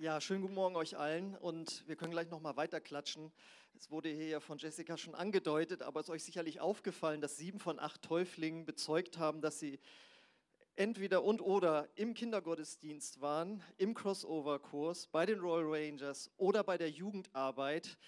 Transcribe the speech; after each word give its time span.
Ja, 0.00 0.20
schönen 0.20 0.42
guten 0.42 0.54
Morgen 0.54 0.76
euch 0.76 0.96
allen 0.96 1.34
und 1.34 1.82
wir 1.88 1.96
können 1.96 2.12
gleich 2.12 2.30
noch 2.30 2.40
mal 2.40 2.56
weiter 2.56 2.80
klatschen. 2.80 3.32
Es 3.74 3.90
wurde 3.90 4.08
hier 4.08 4.28
ja 4.28 4.38
von 4.38 4.56
Jessica 4.56 4.96
schon 4.96 5.16
angedeutet, 5.16 5.82
aber 5.82 5.98
es 5.98 6.06
ist 6.06 6.10
euch 6.10 6.22
sicherlich 6.22 6.60
aufgefallen, 6.60 7.20
dass 7.20 7.36
sieben 7.36 7.58
von 7.58 7.80
acht 7.80 8.00
Täuflingen 8.02 8.64
bezeugt 8.64 9.18
haben, 9.18 9.40
dass 9.40 9.58
sie 9.58 9.80
entweder 10.76 11.24
und 11.24 11.40
oder 11.40 11.88
im 11.96 12.14
Kindergottesdienst 12.14 13.20
waren, 13.20 13.60
im 13.76 13.92
Crossover-Kurs, 13.94 15.08
bei 15.08 15.26
den 15.26 15.40
Royal 15.40 15.66
Rangers 15.66 16.30
oder 16.36 16.62
bei 16.62 16.78
der 16.78 16.90
Jugendarbeit. 16.90 17.98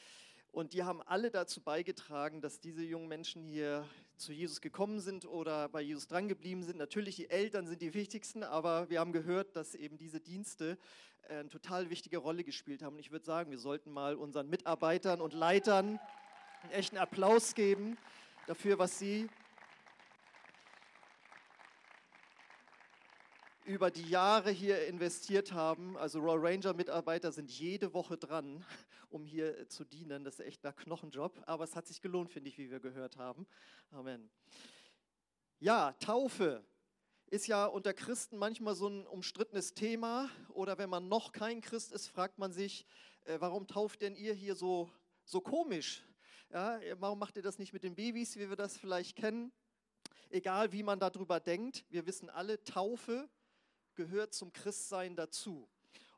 Und 0.52 0.75
die 0.75 0.84
haben 0.84 1.02
alle 1.02 1.32
dazu 1.32 1.61
beigetragen, 1.61 2.41
dass 2.41 2.61
diese 2.61 2.84
jungen 2.84 3.09
Menschen 3.09 3.43
hier 3.43 3.84
zu 4.16 4.32
Jesus 4.32 4.61
gekommen 4.61 5.00
sind 5.00 5.27
oder 5.27 5.68
bei 5.68 5.80
Jesus 5.80 6.07
drangeblieben 6.07 6.62
sind. 6.62 6.77
Natürlich, 6.77 7.16
die 7.16 7.30
Eltern 7.30 7.66
sind 7.66 7.82
die 7.82 7.95
wichtigsten, 7.95 8.45
aber 8.45 8.91
wir 8.91 9.00
haben 9.00 9.12
gehört, 9.12 9.57
dass 9.57 9.75
eben 9.75 9.96
diese 9.96 10.20
Dienste 10.20 10.79
eine 11.30 11.48
total 11.48 11.90
wichtige 11.90 12.18
Rolle 12.18 12.44
gespielt 12.44 12.82
haben. 12.82 12.94
Und 12.94 13.00
ich 13.00 13.12
würde 13.12 13.24
sagen, 13.24 13.50
wir 13.50 13.59
sollten 13.59 13.91
mal 13.91 14.16
unseren 14.16 14.48
Mitarbeitern 14.48 15.20
und 15.20 15.32
Leitern 15.32 16.00
einen 16.62 16.72
echten 16.72 16.98
Applaus 16.98 17.55
geben 17.55 17.96
dafür, 18.46 18.78
was 18.78 18.98
sie 18.98 19.28
über 23.64 23.91
die 23.91 24.08
Jahre 24.08 24.50
hier 24.50 24.86
investiert 24.86 25.52
haben. 25.52 25.96
Also 25.96 26.19
Royal 26.19 26.38
Ranger 26.38 26.74
Mitarbeiter 26.74 27.30
sind 27.30 27.50
jede 27.50 27.94
Woche 27.94 28.16
dran, 28.16 28.64
um 29.10 29.24
hier 29.24 29.69
zu 29.69 29.84
dienen. 29.84 30.24
Das 30.24 30.41
ist 30.41 30.47
echt 30.47 30.66
ein 30.66 30.74
Knochenjob, 30.74 31.41
aber 31.47 31.64
es 31.64 31.77
hat 31.77 31.86
sich 31.86 32.00
gelohnt, 32.00 32.30
finde 32.30 32.48
ich, 32.48 32.58
wie 32.58 32.70
wir 32.70 32.80
gehört 32.80 33.16
haben. 33.16 33.47
Amen. 33.92 34.28
Ja, 35.60 35.92
Taufe 36.00 36.64
ist 37.30 37.47
ja 37.47 37.65
unter 37.66 37.95
Christen 37.95 38.39
manchmal 38.39 38.75
so 38.75 38.89
ein 38.89 39.07
umstrittenes 39.07 39.73
Thema. 39.73 40.29
Oder 40.48 40.79
wenn 40.79 40.91
man 40.91 41.09
noch 41.09 41.30
kein 41.30 41.61
Christ 41.61 41.93
ist, 41.93 42.09
fragt 42.09 42.39
man 42.39 42.53
sich, 42.53 42.84
äh, 43.25 43.37
warum 43.41 43.69
tauft 43.69 44.03
denn 44.03 44.16
ihr 44.16 44.34
hier 44.34 44.56
so, 44.56 44.91
so 45.25 45.41
komisch? 45.41 46.03
Ja, 46.53 46.81
warum 46.98 47.20
macht 47.20 47.37
ihr 47.37 47.42
das 47.42 47.61
nicht 47.61 47.72
mit 47.72 47.84
den 47.84 47.95
Babys, 47.95 48.37
wie 48.37 48.48
wir 48.48 48.56
das 48.56 48.77
vielleicht 48.77 49.17
kennen? 49.17 49.53
Egal, 50.28 50.72
wie 50.72 50.83
man 50.83 50.98
darüber 50.98 51.39
denkt, 51.39 51.84
wir 51.89 52.05
wissen 52.06 52.28
alle, 52.28 52.62
Taufe 52.64 53.28
gehört 53.94 54.34
zum 54.34 54.53
Christsein 54.53 55.15
dazu. 55.15 55.69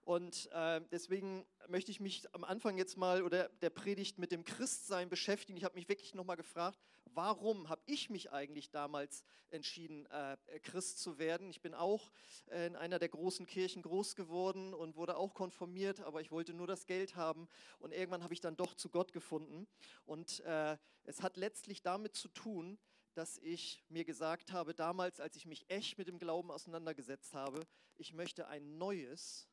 Und 0.05 0.51
äh, 0.53 0.81
deswegen 0.91 1.47
möchte 1.69 1.93
ich 1.93 2.01
mich 2.01 2.23
am 2.35 2.43
Anfang 2.43 2.77
jetzt 2.77 2.97
mal 2.97 3.23
oder 3.23 3.49
der 3.61 3.71
Predigt 3.71 4.19
mit 4.19 4.33
dem 4.33 4.45
Christsein 4.45 5.09
beschäftigen. 5.09 5.57
Ich 5.57 5.65
habe 5.65 5.77
mich 5.77 5.89
wirklich 5.89 6.15
nochmal 6.15 6.37
gefragt, 6.37 6.81
warum 7.15 7.69
habe 7.69 7.83
ich 7.87 8.11
mich 8.11 8.33
eigentlich 8.33 8.71
damals 8.71 9.23
entschieden, 9.51 10.07
äh, 10.07 10.37
Christ 10.61 10.99
zu 10.99 11.19
werden? 11.19 11.51
Ich 11.51 11.61
bin 11.61 11.75
auch 11.75 12.11
äh, 12.51 12.67
in 12.67 12.75
einer 12.75 12.99
der 12.99 13.11
großen 13.11 13.47
Kirchen 13.47 13.83
groß 13.83 14.17
geworden 14.17 14.75
und 14.75 14.97
wurde 14.97 15.17
auch 15.17 15.35
konformiert, 15.35 16.01
aber 16.01 16.21
ich 16.21 16.33
wollte 16.33 16.53
nur 16.53 16.67
das 16.67 16.87
Geld 16.87 17.15
haben. 17.15 17.49
Und 17.79 17.93
irgendwann 17.93 18.25
habe 18.25 18.35
ich 18.35 18.41
dann 18.41 18.57
doch 18.57 18.75
zu 18.75 18.89
Gott 18.89 19.13
gefunden. 19.13 19.69
Und 20.05 20.41
äh, 20.41 20.77
es 21.05 21.23
hat 21.23 21.37
letztlich 21.37 21.83
damit 21.83 22.17
zu 22.17 22.29
tun, 22.29 22.77
dass 23.15 23.39
ich 23.39 23.85
mir 23.89 24.05
gesagt 24.05 24.53
habe, 24.53 24.75
damals, 24.75 25.21
als 25.21 25.37
ich 25.37 25.47
mich 25.47 25.69
echt 25.69 25.99
mit 25.99 26.09
dem 26.09 26.19
Glauben 26.19 26.51
auseinandergesetzt 26.51 27.35
habe, 27.35 27.67
ich 27.97 28.15
möchte 28.15 28.49
ein 28.49 28.79
neues 28.79 29.49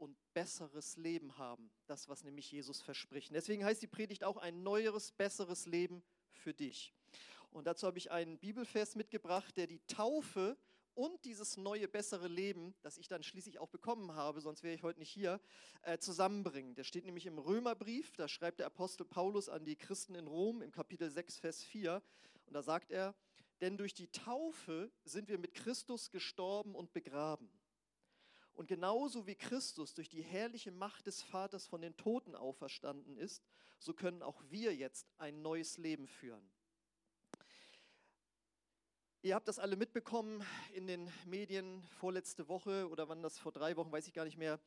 und 0.00 0.16
besseres 0.32 0.96
Leben 0.96 1.36
haben. 1.36 1.70
Das, 1.86 2.08
was 2.08 2.24
nämlich 2.24 2.50
Jesus 2.50 2.80
verspricht. 2.80 3.32
Deswegen 3.34 3.64
heißt 3.64 3.82
die 3.82 3.86
Predigt 3.86 4.24
auch 4.24 4.38
ein 4.38 4.62
neueres, 4.62 5.12
besseres 5.12 5.66
Leben 5.66 6.02
für 6.32 6.54
dich. 6.54 6.94
Und 7.50 7.66
dazu 7.66 7.86
habe 7.86 7.98
ich 7.98 8.10
einen 8.10 8.38
Bibelvers 8.38 8.96
mitgebracht, 8.96 9.56
der 9.56 9.66
die 9.66 9.80
Taufe 9.86 10.56
und 10.94 11.24
dieses 11.24 11.56
neue, 11.56 11.86
bessere 11.86 12.28
Leben, 12.28 12.74
das 12.82 12.96
ich 12.96 13.08
dann 13.08 13.22
schließlich 13.22 13.58
auch 13.58 13.68
bekommen 13.68 14.14
habe, 14.14 14.40
sonst 14.40 14.62
wäre 14.62 14.74
ich 14.74 14.82
heute 14.82 14.98
nicht 14.98 15.10
hier, 15.10 15.40
äh, 15.82 15.98
zusammenbringen. 15.98 16.74
Der 16.74 16.84
steht 16.84 17.04
nämlich 17.04 17.26
im 17.26 17.38
Römerbrief, 17.38 18.16
da 18.16 18.26
schreibt 18.26 18.60
der 18.60 18.66
Apostel 18.66 19.04
Paulus 19.04 19.48
an 19.48 19.64
die 19.64 19.76
Christen 19.76 20.14
in 20.14 20.26
Rom 20.26 20.62
im 20.62 20.72
Kapitel 20.72 21.10
6, 21.10 21.38
Vers 21.38 21.62
4. 21.62 22.02
Und 22.46 22.54
da 22.54 22.62
sagt 22.62 22.90
er, 22.90 23.14
denn 23.60 23.76
durch 23.76 23.92
die 23.92 24.08
Taufe 24.08 24.90
sind 25.04 25.28
wir 25.28 25.38
mit 25.38 25.54
Christus 25.54 26.10
gestorben 26.10 26.74
und 26.74 26.92
begraben. 26.94 27.50
Und 28.60 28.66
genauso 28.66 29.26
wie 29.26 29.36
Christus 29.36 29.94
durch 29.94 30.10
die 30.10 30.20
herrliche 30.20 30.70
Macht 30.70 31.06
des 31.06 31.22
Vaters 31.22 31.66
von 31.66 31.80
den 31.80 31.96
Toten 31.96 32.34
auferstanden 32.34 33.16
ist, 33.16 33.42
so 33.78 33.94
können 33.94 34.22
auch 34.22 34.42
wir 34.50 34.76
jetzt 34.76 35.06
ein 35.16 35.40
neues 35.40 35.78
Leben 35.78 36.06
führen. 36.06 36.46
Ihr 39.22 39.34
habt 39.34 39.48
das 39.48 39.58
alle 39.58 39.76
mitbekommen 39.76 40.44
in 40.74 40.86
den 40.86 41.10
Medien 41.24 41.82
vorletzte 42.00 42.48
Woche 42.48 42.86
oder 42.90 43.08
wann 43.08 43.22
das 43.22 43.38
vor 43.38 43.50
drei 43.50 43.78
Wochen, 43.78 43.92
weiß 43.92 44.06
ich 44.06 44.12
gar 44.12 44.26
nicht 44.26 44.36
mehr, 44.36 44.60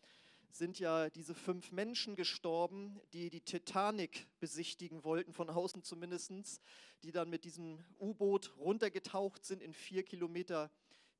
sind 0.50 0.80
ja 0.80 1.12
diese 1.12 1.36
fünf 1.36 1.72
Menschen 1.72 2.16
gestorben, 2.16 3.00
die 3.14 3.30
die 3.30 3.42
Titanic 3.42 4.26
besichtigen 4.40 5.04
wollten, 5.04 5.34
von 5.34 5.52
außen 5.52 5.84
zumindest, 5.84 6.64
die 7.04 7.12
dann 7.12 7.30
mit 7.30 7.44
diesem 7.44 7.78
U-Boot 8.00 8.58
runtergetaucht 8.58 9.46
sind 9.46 9.62
in 9.62 9.72
vier 9.72 10.02
Kilometer 10.02 10.72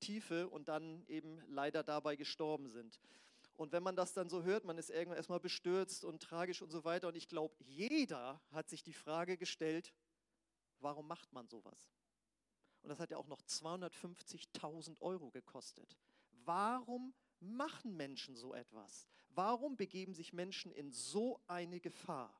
Tiefe 0.04 0.50
und 0.50 0.68
dann 0.68 1.06
eben 1.08 1.42
leider 1.48 1.84
dabei 1.84 2.16
gestorben 2.16 2.70
sind. 2.70 3.00
Und 3.56 3.72
wenn 3.72 3.84
man 3.84 3.96
das 3.96 4.14
dann 4.14 4.30
so 4.30 4.44
hört, 4.44 4.66
man 4.66 4.78
ist 4.78 4.90
irgendwann 4.90 5.18
erstmal 5.18 5.40
bestürzt 5.40 6.06
und 6.06 6.22
tragisch 6.22 6.62
und 6.62 6.72
so 6.72 6.84
weiter. 6.84 7.08
Und 7.08 7.16
ich 7.16 7.28
glaube, 7.28 7.56
jeder 7.64 8.42
hat 8.52 8.70
sich 8.70 8.84
die 8.84 8.94
Frage 8.94 9.38
gestellt, 9.38 9.94
warum 10.80 11.08
macht 11.08 11.32
man 11.34 11.48
sowas? 11.48 11.94
Und 12.82 12.90
das 12.90 13.00
hat 13.00 13.12
ja 13.12 13.18
auch 13.18 13.28
noch 13.28 13.42
250.000 13.44 15.00
Euro 15.02 15.30
gekostet. 15.30 15.98
Warum 16.46 17.14
machen 17.40 17.96
Menschen 17.96 18.36
so 18.36 18.54
etwas? 18.54 19.08
Warum 19.30 19.78
begeben 19.78 20.14
sich 20.14 20.34
Menschen 20.34 20.72
in 20.72 20.92
so 20.92 21.40
eine 21.48 21.80
Gefahr? 21.80 22.34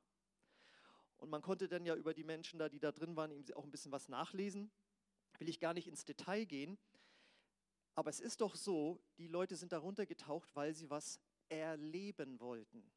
Und 1.16 1.30
man 1.30 1.42
konnte 1.42 1.68
dann 1.68 1.86
ja 1.86 1.94
über 1.94 2.12
die 2.12 2.24
Menschen 2.24 2.58
da, 2.58 2.68
die 2.68 2.80
da 2.80 2.92
drin 2.92 3.16
waren, 3.16 3.32
auch 3.54 3.64
ein 3.64 3.70
bisschen 3.70 3.92
was 3.92 4.08
nachlesen. 4.08 4.70
Will 5.38 5.48
ich 5.48 5.60
gar 5.60 5.72
nicht 5.74 5.88
ins 5.88 6.04
Detail 6.04 6.44
gehen. 6.44 6.76
Aber 7.94 8.10
es 8.10 8.20
ist 8.20 8.40
doch 8.40 8.56
so, 8.56 9.00
die 9.18 9.28
Leute 9.28 9.56
sind 9.56 9.72
darunter 9.72 10.06
getaucht, 10.06 10.48
weil 10.54 10.74
sie 10.74 10.90
was 10.90 11.20
erleben 11.48 12.40
wollten. 12.40 12.90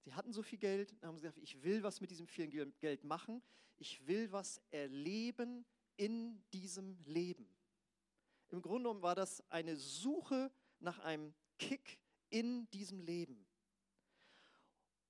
Sie 0.00 0.14
hatten 0.14 0.32
so 0.32 0.42
viel 0.42 0.58
Geld, 0.58 0.94
dann 1.00 1.08
haben 1.08 1.16
sie 1.16 1.22
gesagt, 1.22 1.38
ich 1.38 1.62
will 1.62 1.82
was 1.82 2.00
mit 2.00 2.10
diesem 2.10 2.26
vielen 2.26 2.50
Geld 2.78 3.04
machen. 3.04 3.42
Ich 3.76 4.06
will 4.06 4.30
was 4.32 4.60
erleben, 4.70 5.64
in 5.96 6.42
diesem 6.52 6.98
Leben. 7.04 7.48
Im 8.50 8.62
Grunde 8.62 8.84
genommen 8.84 9.02
war 9.02 9.14
das 9.14 9.42
eine 9.50 9.76
Suche 9.76 10.50
nach 10.80 10.98
einem 11.00 11.34
Kick 11.58 11.98
in 12.30 12.68
diesem 12.70 13.00
Leben. 13.00 13.46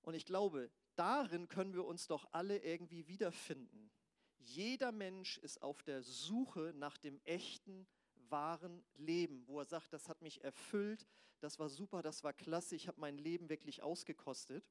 Und 0.02 0.14
ich 0.14 0.26
glaube, 0.26 0.70
darin 0.94 1.48
können 1.48 1.74
wir 1.74 1.84
uns 1.84 2.06
doch 2.06 2.28
alle 2.32 2.58
irgendwie 2.58 3.08
wiederfinden. 3.08 3.90
Jeder 4.38 4.92
Mensch 4.92 5.38
ist 5.38 5.62
auf 5.62 5.82
der 5.82 6.02
Suche 6.02 6.72
nach 6.76 6.98
dem 6.98 7.20
echten, 7.24 7.86
wahren 8.30 8.84
Leben, 8.94 9.46
wo 9.46 9.60
er 9.60 9.64
sagt, 9.64 9.92
das 9.92 10.08
hat 10.08 10.22
mich 10.22 10.42
erfüllt, 10.44 11.06
das 11.40 11.58
war 11.58 11.68
super, 11.68 12.02
das 12.02 12.24
war 12.24 12.32
klasse, 12.32 12.74
ich 12.76 12.88
habe 12.88 13.00
mein 13.00 13.18
Leben 13.18 13.48
wirklich 13.48 13.82
ausgekostet. 13.82 14.64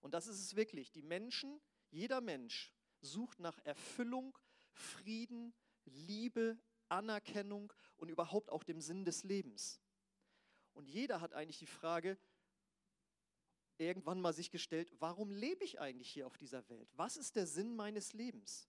Und 0.00 0.14
das 0.14 0.26
ist 0.26 0.40
es 0.40 0.56
wirklich. 0.56 0.90
Die 0.90 1.02
Menschen, 1.02 1.60
jeder 1.90 2.20
Mensch 2.20 2.72
sucht 3.00 3.40
nach 3.40 3.58
Erfüllung, 3.64 4.36
Frieden, 4.72 5.54
Liebe, 5.84 6.58
Anerkennung 6.88 7.72
und 7.96 8.08
überhaupt 8.08 8.50
auch 8.50 8.62
dem 8.62 8.80
Sinn 8.80 9.04
des 9.04 9.24
Lebens. 9.24 9.80
Und 10.74 10.88
jeder 10.88 11.20
hat 11.20 11.32
eigentlich 11.32 11.58
die 11.58 11.66
Frage 11.66 12.18
irgendwann 13.78 14.20
mal 14.20 14.32
sich 14.32 14.50
gestellt, 14.50 14.92
warum 14.98 15.30
lebe 15.30 15.64
ich 15.64 15.80
eigentlich 15.80 16.10
hier 16.10 16.26
auf 16.26 16.36
dieser 16.36 16.68
Welt? 16.68 16.90
Was 16.94 17.16
ist 17.16 17.36
der 17.36 17.46
Sinn 17.46 17.74
meines 17.74 18.12
Lebens? 18.12 18.68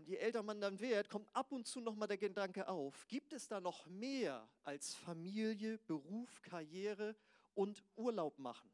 Und 0.00 0.08
je 0.08 0.16
älter 0.16 0.42
man 0.42 0.62
dann 0.62 0.80
wird, 0.80 1.10
kommt 1.10 1.28
ab 1.36 1.52
und 1.52 1.66
zu 1.66 1.78
nochmal 1.78 2.08
der 2.08 2.16
Gedanke 2.16 2.68
auf, 2.68 3.06
gibt 3.06 3.34
es 3.34 3.48
da 3.48 3.60
noch 3.60 3.84
mehr 3.84 4.48
als 4.62 4.94
Familie, 4.94 5.76
Beruf, 5.76 6.40
Karriere 6.40 7.14
und 7.52 7.84
Urlaub 7.96 8.38
machen? 8.38 8.72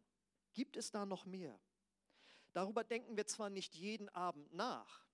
Gibt 0.55 0.77
es 0.77 0.93
da 0.93 1.05
noch 1.05 1.27
mehr? 1.27 1.59
Darüber 2.53 2.85
denken 2.85 3.17
wir 3.17 3.27
zwar 3.27 3.51
nicht 3.51 3.75
jeden 3.75 4.09
Abend 4.11 4.53
nach, 4.53 5.05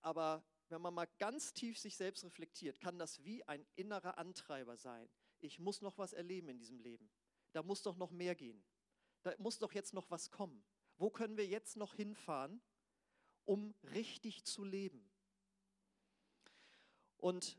aber 0.00 0.44
wenn 0.70 0.82
man 0.82 0.92
mal 0.92 1.06
ganz 1.20 1.54
tief 1.54 1.78
sich 1.78 1.94
selbst 1.94 2.24
reflektiert, 2.24 2.80
kann 2.80 2.98
das 2.98 3.22
wie 3.22 3.44
ein 3.44 3.64
innerer 3.76 4.18
Antreiber 4.18 4.76
sein. 4.76 5.08
Ich 5.38 5.60
muss 5.60 5.82
noch 5.82 5.98
was 5.98 6.14
erleben 6.14 6.48
in 6.48 6.58
diesem 6.58 6.80
Leben. 6.80 7.08
Da 7.52 7.62
muss 7.62 7.82
doch 7.82 7.96
noch 7.96 8.10
mehr 8.10 8.34
gehen. 8.34 8.60
Da 9.22 9.32
muss 9.38 9.60
doch 9.60 9.72
jetzt 9.72 9.94
noch 9.94 10.10
was 10.10 10.32
kommen. 10.32 10.64
Wo 10.96 11.10
können 11.10 11.36
wir 11.36 11.46
jetzt 11.46 11.76
noch 11.76 11.94
hinfahren, 11.94 12.60
um 13.44 13.72
richtig 13.84 14.42
zu 14.44 14.64
leben? 14.64 15.07
Und 17.18 17.58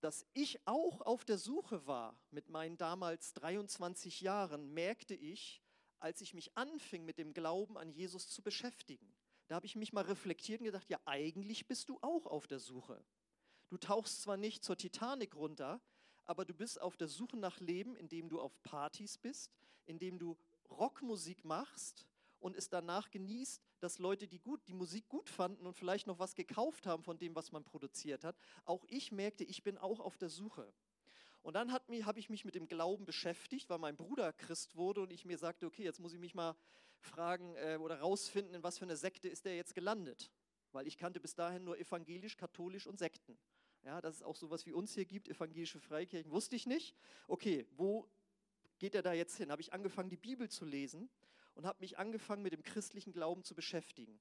dass 0.00 0.26
ich 0.32 0.66
auch 0.66 1.02
auf 1.02 1.24
der 1.24 1.38
Suche 1.38 1.86
war 1.86 2.18
mit 2.30 2.48
meinen 2.48 2.76
damals 2.76 3.32
23 3.34 4.22
Jahren, 4.22 4.72
merkte 4.72 5.14
ich, 5.14 5.62
als 5.98 6.20
ich 6.22 6.32
mich 6.32 6.56
anfing, 6.56 7.04
mit 7.04 7.18
dem 7.18 7.34
Glauben 7.34 7.76
an 7.76 7.90
Jesus 7.90 8.28
zu 8.30 8.42
beschäftigen. 8.42 9.14
Da 9.48 9.56
habe 9.56 9.66
ich 9.66 9.76
mich 9.76 9.92
mal 9.92 10.04
reflektiert 10.04 10.60
und 10.60 10.66
gedacht, 10.66 10.88
ja, 10.88 10.98
eigentlich 11.04 11.68
bist 11.68 11.88
du 11.88 11.98
auch 12.00 12.26
auf 12.26 12.46
der 12.46 12.58
Suche. 12.58 13.04
Du 13.68 13.76
tauchst 13.76 14.22
zwar 14.22 14.36
nicht 14.36 14.64
zur 14.64 14.76
Titanic 14.76 15.36
runter, 15.36 15.80
aber 16.24 16.44
du 16.44 16.54
bist 16.54 16.80
auf 16.80 16.96
der 16.96 17.08
Suche 17.08 17.36
nach 17.36 17.60
Leben, 17.60 17.94
indem 17.96 18.28
du 18.28 18.40
auf 18.40 18.62
Partys 18.62 19.18
bist, 19.18 19.52
indem 19.84 20.18
du 20.18 20.38
Rockmusik 20.70 21.44
machst 21.44 22.06
und 22.40 22.56
es 22.56 22.68
danach 22.68 23.10
genießt, 23.10 23.62
dass 23.80 23.98
Leute, 23.98 24.26
die 24.26 24.40
gut, 24.40 24.66
die 24.66 24.74
Musik 24.74 25.08
gut 25.08 25.28
fanden 25.28 25.66
und 25.66 25.74
vielleicht 25.74 26.06
noch 26.06 26.18
was 26.18 26.34
gekauft 26.34 26.86
haben 26.86 27.04
von 27.04 27.18
dem, 27.18 27.34
was 27.34 27.52
man 27.52 27.64
produziert 27.64 28.24
hat. 28.24 28.36
Auch 28.64 28.84
ich 28.88 29.12
merkte, 29.12 29.44
ich 29.44 29.62
bin 29.62 29.78
auch 29.78 30.00
auf 30.00 30.16
der 30.16 30.30
Suche. 30.30 30.72
Und 31.42 31.54
dann 31.54 31.72
habe 31.72 32.18
ich 32.18 32.28
mich 32.28 32.44
mit 32.44 32.54
dem 32.54 32.66
Glauben 32.66 33.04
beschäftigt, 33.04 33.70
weil 33.70 33.78
mein 33.78 33.96
Bruder 33.96 34.32
Christ 34.32 34.76
wurde 34.76 35.00
und 35.00 35.12
ich 35.12 35.24
mir 35.24 35.38
sagte, 35.38 35.66
okay, 35.66 35.84
jetzt 35.84 36.00
muss 36.00 36.12
ich 36.12 36.18
mich 36.18 36.34
mal 36.34 36.54
fragen 36.98 37.54
äh, 37.56 37.78
oder 37.80 38.00
rausfinden, 38.00 38.54
in 38.54 38.62
was 38.62 38.78
für 38.78 38.84
eine 38.84 38.96
Sekte 38.96 39.28
ist 39.28 39.46
der 39.46 39.56
jetzt 39.56 39.74
gelandet. 39.74 40.30
Weil 40.72 40.86
ich 40.86 40.98
kannte 40.98 41.18
bis 41.18 41.34
dahin 41.34 41.64
nur 41.64 41.78
evangelisch, 41.78 42.36
katholisch 42.36 42.86
und 42.86 42.98
Sekten. 42.98 43.38
Ja, 43.82 44.02
dass 44.02 44.16
es 44.16 44.22
auch 44.22 44.36
sowas 44.36 44.66
wie 44.66 44.72
uns 44.72 44.94
hier 44.94 45.06
gibt, 45.06 45.28
evangelische 45.28 45.80
Freikirchen, 45.80 46.30
wusste 46.30 46.54
ich 46.54 46.66
nicht. 46.66 46.94
Okay, 47.26 47.66
wo 47.76 48.06
geht 48.78 48.94
er 48.94 49.00
da 49.00 49.14
jetzt 49.14 49.36
hin? 49.38 49.50
Habe 49.50 49.62
ich 49.62 49.72
angefangen, 49.72 50.10
die 50.10 50.18
Bibel 50.18 50.50
zu 50.50 50.66
lesen 50.66 51.08
und 51.60 51.66
habe 51.66 51.80
mich 51.80 51.98
angefangen, 51.98 52.42
mit 52.42 52.54
dem 52.54 52.62
christlichen 52.62 53.12
Glauben 53.12 53.44
zu 53.44 53.54
beschäftigen. 53.54 54.18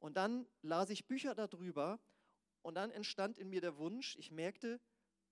Und 0.00 0.18
dann 0.18 0.46
las 0.60 0.90
ich 0.90 1.06
Bücher 1.06 1.34
darüber 1.34 1.98
und 2.60 2.74
dann 2.74 2.90
entstand 2.90 3.38
in 3.38 3.48
mir 3.48 3.62
der 3.62 3.78
Wunsch, 3.78 4.16
ich 4.16 4.30
merkte, 4.30 4.78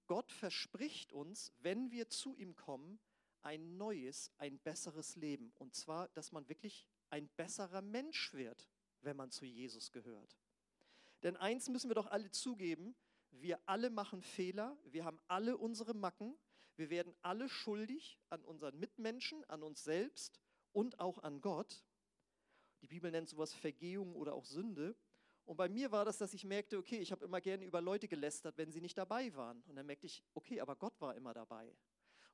Gott 0.07 0.33
verspricht 0.33 1.13
uns, 1.13 1.53
wenn 1.59 1.91
wir 1.91 2.09
zu 2.09 2.35
ihm 2.37 2.57
kommen, 2.57 2.99
ein 3.43 3.77
neues, 3.77 4.31
ein 4.39 4.61
besseres 4.61 5.15
Leben. 5.17 5.53
Und 5.59 5.75
zwar, 5.75 6.09
dass 6.15 6.33
man 6.33 6.49
wirklich 6.49 6.87
ein 7.11 7.29
besserer 7.37 7.83
Mensch 7.83 8.33
wird, 8.33 8.67
wenn 9.03 9.19
man 9.19 9.31
zu 9.31 9.45
Jesus 9.45 9.93
gehört. 9.93 10.39
Denn 11.23 11.37
eins 11.37 11.69
müssen 11.69 11.91
wir 11.91 11.97
doch 11.97 12.07
alle 12.07 12.31
zugeben, 12.31 12.95
wir 13.31 13.61
alle 13.67 13.91
machen 13.91 14.23
Fehler, 14.23 14.79
wir 14.85 15.05
haben 15.05 15.21
alle 15.29 15.59
unsere 15.59 15.93
Macken, 15.93 16.35
wir 16.77 16.89
werden 16.89 17.15
alle 17.21 17.51
schuldig 17.51 18.19
an 18.31 18.43
unseren 18.43 18.79
Mitmenschen, 18.79 19.45
an 19.51 19.63
uns 19.63 19.85
selbst 19.85 20.41
und 20.73 21.01
auch 21.01 21.19
an 21.19 21.41
Gott. 21.41 21.85
Die 22.81 22.89
Bibel 22.89 23.11
nennt 23.11 23.29
sowas 23.29 23.53
Vergehung 23.53 24.15
oder 24.17 24.35
auch 24.35 24.45
Sünde. 24.45 24.97
Und 25.45 25.57
bei 25.57 25.69
mir 25.69 25.91
war 25.91 26.05
das, 26.05 26.19
dass 26.19 26.35
ich 26.35 26.45
merkte, 26.45 26.79
okay, 26.79 26.99
ich 26.99 27.13
habe 27.13 27.25
immer 27.25 27.41
gerne 27.41 27.65
über 27.65 27.81
Leute 27.81 28.09
gelästert, 28.09 28.59
wenn 28.59 28.71
sie 28.71 28.81
nicht 28.81 28.97
dabei 28.97 29.35
waren. 29.35 29.63
Und 29.63 29.77
dann 29.77 29.87
merkte 29.87 30.07
ich, 30.07 30.23
okay, 30.35 30.61
aber 30.61 30.77
Gott 30.77 31.01
war 31.01 31.15
immer 31.17 31.35
dabei. 31.35 31.75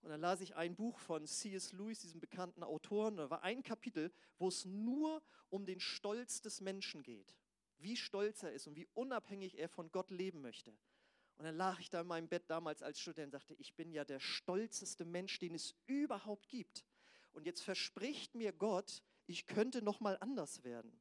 Und 0.00 0.10
dann 0.10 0.20
las 0.20 0.40
ich 0.40 0.54
ein 0.54 0.76
Buch 0.76 0.98
von 0.98 1.26
C.S. 1.26 1.72
Lewis, 1.72 2.00
diesem 2.00 2.20
bekannten 2.20 2.62
Autoren. 2.62 3.16
Da 3.16 3.30
war 3.30 3.42
ein 3.42 3.62
Kapitel, 3.62 4.12
wo 4.38 4.48
es 4.48 4.64
nur 4.64 5.22
um 5.48 5.66
den 5.66 5.80
Stolz 5.80 6.40
des 6.40 6.60
Menschen 6.60 7.02
geht. 7.02 7.34
Wie 7.78 7.96
stolz 7.96 8.42
er 8.42 8.52
ist 8.52 8.66
und 8.66 8.76
wie 8.76 8.88
unabhängig 8.94 9.58
er 9.58 9.68
von 9.68 9.90
Gott 9.90 10.10
leben 10.10 10.40
möchte. 10.40 10.76
Und 11.36 11.44
dann 11.44 11.56
lag 11.56 11.78
ich 11.78 11.90
da 11.90 12.00
in 12.00 12.06
meinem 12.06 12.28
Bett 12.28 12.50
damals 12.50 12.82
als 12.82 13.00
Student 13.00 13.26
und 13.26 13.40
sagte, 13.40 13.54
ich 13.54 13.74
bin 13.74 13.92
ja 13.92 14.04
der 14.04 14.18
stolzeste 14.18 15.04
Mensch, 15.04 15.38
den 15.38 15.54
es 15.54 15.74
überhaupt 15.86 16.48
gibt. 16.48 16.84
Und 17.32 17.46
jetzt 17.46 17.62
verspricht 17.62 18.34
mir 18.34 18.52
Gott, 18.52 19.02
ich 19.26 19.46
könnte 19.46 19.82
noch 19.82 20.00
mal 20.00 20.16
anders 20.20 20.64
werden. 20.64 20.92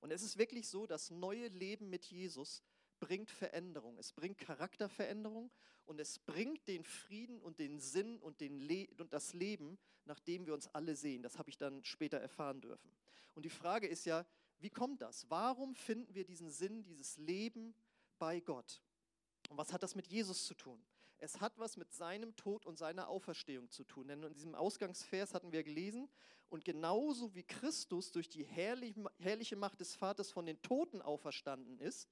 Und 0.00 0.10
es 0.12 0.22
ist 0.22 0.38
wirklich 0.38 0.68
so, 0.68 0.86
das 0.86 1.10
neue 1.10 1.48
Leben 1.48 1.90
mit 1.90 2.04
Jesus 2.06 2.62
bringt 3.00 3.30
Veränderung. 3.30 3.98
Es 3.98 4.12
bringt 4.12 4.38
Charakterveränderung 4.38 5.50
und 5.84 6.00
es 6.00 6.18
bringt 6.18 6.66
den 6.68 6.84
Frieden 6.84 7.40
und 7.40 7.58
den 7.58 7.80
Sinn 7.80 8.18
und, 8.20 8.40
den 8.40 8.58
Le 8.58 8.88
und 8.98 9.12
das 9.12 9.32
Leben, 9.34 9.78
nach 10.04 10.20
dem 10.20 10.46
wir 10.46 10.54
uns 10.54 10.68
alle 10.68 10.96
sehen. 10.96 11.22
Das 11.22 11.38
habe 11.38 11.50
ich 11.50 11.58
dann 11.58 11.84
später 11.84 12.18
erfahren 12.18 12.60
dürfen. 12.60 12.90
Und 13.34 13.44
die 13.44 13.50
Frage 13.50 13.86
ist 13.86 14.04
ja, 14.06 14.24
wie 14.58 14.70
kommt 14.70 15.02
das? 15.02 15.28
Warum 15.28 15.74
finden 15.74 16.14
wir 16.14 16.24
diesen 16.24 16.50
Sinn, 16.50 16.82
dieses 16.82 17.18
Leben 17.18 17.74
bei 18.18 18.40
Gott? 18.40 18.82
Und 19.48 19.58
was 19.58 19.72
hat 19.72 19.82
das 19.82 19.94
mit 19.94 20.06
Jesus 20.06 20.46
zu 20.46 20.54
tun? 20.54 20.82
Es 21.18 21.40
hat 21.40 21.58
was 21.58 21.76
mit 21.76 21.92
seinem 21.92 22.36
Tod 22.36 22.66
und 22.66 22.76
seiner 22.76 23.08
Auferstehung 23.08 23.70
zu 23.70 23.84
tun. 23.84 24.08
Denn 24.08 24.22
in 24.22 24.34
diesem 24.34 24.54
Ausgangsvers 24.54 25.34
hatten 25.34 25.52
wir 25.52 25.64
gelesen, 25.64 26.08
und 26.48 26.64
genauso 26.64 27.34
wie 27.34 27.42
Christus 27.42 28.12
durch 28.12 28.28
die 28.28 28.44
herrliche 28.44 29.56
Macht 29.56 29.80
des 29.80 29.94
Vaters 29.94 30.30
von 30.30 30.46
den 30.46 30.60
Toten 30.62 31.02
auferstanden 31.02 31.78
ist, 31.78 32.08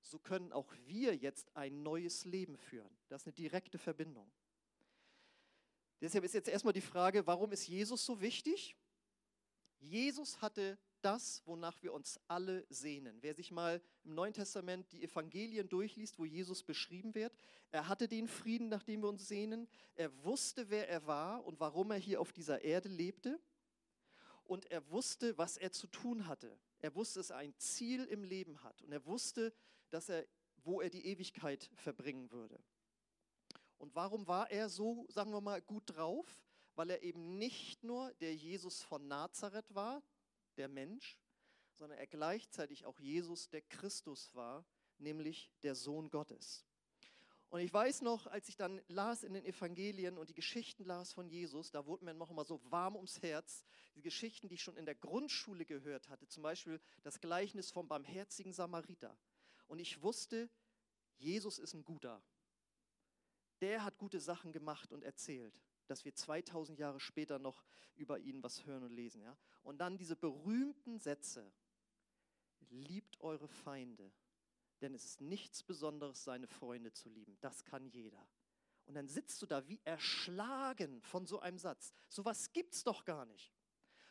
so 0.00 0.18
können 0.18 0.52
auch 0.52 0.72
wir 0.86 1.14
jetzt 1.14 1.54
ein 1.54 1.82
neues 1.82 2.24
Leben 2.24 2.56
führen. 2.56 2.90
Das 3.08 3.22
ist 3.22 3.26
eine 3.28 3.34
direkte 3.34 3.78
Verbindung. 3.78 4.30
Deshalb 6.00 6.24
ist 6.24 6.34
jetzt 6.34 6.48
erstmal 6.48 6.72
die 6.72 6.80
Frage, 6.80 7.26
warum 7.26 7.52
ist 7.52 7.68
Jesus 7.68 8.04
so 8.04 8.20
wichtig? 8.20 8.76
Jesus 9.78 10.40
hatte 10.40 10.78
das, 11.04 11.42
wonach 11.46 11.82
wir 11.82 11.92
uns 11.92 12.18
alle 12.28 12.66
sehnen. 12.68 13.18
Wer 13.20 13.34
sich 13.34 13.50
mal 13.50 13.82
im 14.04 14.14
Neuen 14.14 14.32
Testament 14.32 14.90
die 14.92 15.02
Evangelien 15.02 15.68
durchliest, 15.68 16.18
wo 16.18 16.24
Jesus 16.24 16.62
beschrieben 16.62 17.14
wird, 17.14 17.32
er 17.70 17.88
hatte 17.88 18.08
den 18.08 18.28
Frieden, 18.28 18.68
nach 18.68 18.82
dem 18.82 19.02
wir 19.02 19.08
uns 19.08 19.26
sehnen. 19.26 19.68
Er 19.94 20.12
wusste, 20.24 20.68
wer 20.70 20.88
er 20.88 21.06
war 21.06 21.44
und 21.44 21.58
warum 21.58 21.90
er 21.90 21.98
hier 21.98 22.20
auf 22.20 22.32
dieser 22.32 22.62
Erde 22.62 22.88
lebte. 22.88 23.40
Und 24.44 24.70
er 24.70 24.88
wusste, 24.90 25.36
was 25.38 25.56
er 25.56 25.72
zu 25.72 25.86
tun 25.86 26.26
hatte. 26.26 26.58
Er 26.80 26.94
wusste, 26.94 27.20
dass 27.20 27.30
er 27.30 27.36
ein 27.36 27.54
Ziel 27.56 28.04
im 28.04 28.24
Leben 28.24 28.62
hat. 28.62 28.82
Und 28.82 28.92
er 28.92 29.06
wusste, 29.06 29.54
dass 29.90 30.08
er, 30.08 30.26
wo 30.64 30.80
er 30.80 30.90
die 30.90 31.06
Ewigkeit 31.06 31.70
verbringen 31.74 32.30
würde. 32.30 32.58
Und 33.78 33.94
warum 33.94 34.26
war 34.26 34.50
er 34.50 34.68
so, 34.68 35.06
sagen 35.08 35.32
wir 35.32 35.40
mal, 35.40 35.62
gut 35.62 35.84
drauf? 35.86 36.26
Weil 36.74 36.90
er 36.90 37.02
eben 37.02 37.38
nicht 37.38 37.82
nur 37.84 38.12
der 38.14 38.34
Jesus 38.34 38.82
von 38.82 39.08
Nazareth 39.08 39.74
war, 39.74 40.02
der 40.56 40.68
Mensch, 40.68 41.18
sondern 41.74 41.98
er 41.98 42.06
gleichzeitig 42.06 42.84
auch 42.84 42.98
Jesus, 42.98 43.48
der 43.48 43.62
Christus 43.62 44.34
war, 44.34 44.64
nämlich 44.98 45.50
der 45.62 45.74
Sohn 45.74 46.10
Gottes. 46.10 46.64
Und 47.50 47.60
ich 47.60 47.72
weiß 47.72 48.00
noch, 48.00 48.26
als 48.26 48.48
ich 48.48 48.56
dann 48.56 48.80
las 48.88 49.24
in 49.24 49.34
den 49.34 49.44
Evangelien 49.44 50.16
und 50.16 50.30
die 50.30 50.34
Geschichten 50.34 50.84
las 50.84 51.12
von 51.12 51.28
Jesus, 51.28 51.70
da 51.70 51.84
wurde 51.84 52.04
mir 52.04 52.14
noch 52.14 52.30
mal 52.30 52.46
so 52.46 52.62
warm 52.70 52.96
ums 52.96 53.20
Herz. 53.20 53.62
Die 53.94 54.00
Geschichten, 54.00 54.48
die 54.48 54.54
ich 54.54 54.62
schon 54.62 54.78
in 54.78 54.86
der 54.86 54.94
Grundschule 54.94 55.66
gehört 55.66 56.08
hatte, 56.08 56.26
zum 56.28 56.42
Beispiel 56.42 56.80
das 57.02 57.20
Gleichnis 57.20 57.70
vom 57.70 57.88
barmherzigen 57.88 58.54
Samariter. 58.54 59.18
Und 59.66 59.80
ich 59.80 60.00
wusste, 60.02 60.48
Jesus 61.18 61.58
ist 61.58 61.74
ein 61.74 61.84
guter. 61.84 62.22
Der 63.60 63.84
hat 63.84 63.98
gute 63.98 64.18
Sachen 64.18 64.52
gemacht 64.52 64.90
und 64.90 65.04
erzählt 65.04 65.60
dass 65.86 66.04
wir 66.04 66.14
2000 66.14 66.78
Jahre 66.78 67.00
später 67.00 67.38
noch 67.38 67.64
über 67.94 68.18
ihn 68.18 68.42
was 68.42 68.64
hören 68.66 68.84
und 68.84 68.92
lesen. 68.92 69.22
Ja? 69.22 69.36
Und 69.62 69.78
dann 69.78 69.96
diese 69.96 70.16
berühmten 70.16 70.98
Sätze, 70.98 71.52
liebt 72.72 73.20
eure 73.20 73.48
Feinde, 73.48 74.12
denn 74.80 74.94
es 74.94 75.04
ist 75.04 75.20
nichts 75.20 75.62
Besonderes, 75.62 76.24
seine 76.24 76.46
Freunde 76.46 76.92
zu 76.92 77.08
lieben. 77.08 77.36
Das 77.40 77.64
kann 77.64 77.86
jeder. 77.86 78.26
Und 78.84 78.94
dann 78.94 79.06
sitzt 79.06 79.40
du 79.42 79.46
da 79.46 79.66
wie 79.68 79.80
erschlagen 79.84 81.00
von 81.02 81.26
so 81.26 81.38
einem 81.38 81.58
Satz. 81.58 81.92
So 82.08 82.24
was 82.24 82.52
gibt's 82.52 82.82
doch 82.82 83.04
gar 83.04 83.24
nicht. 83.26 83.52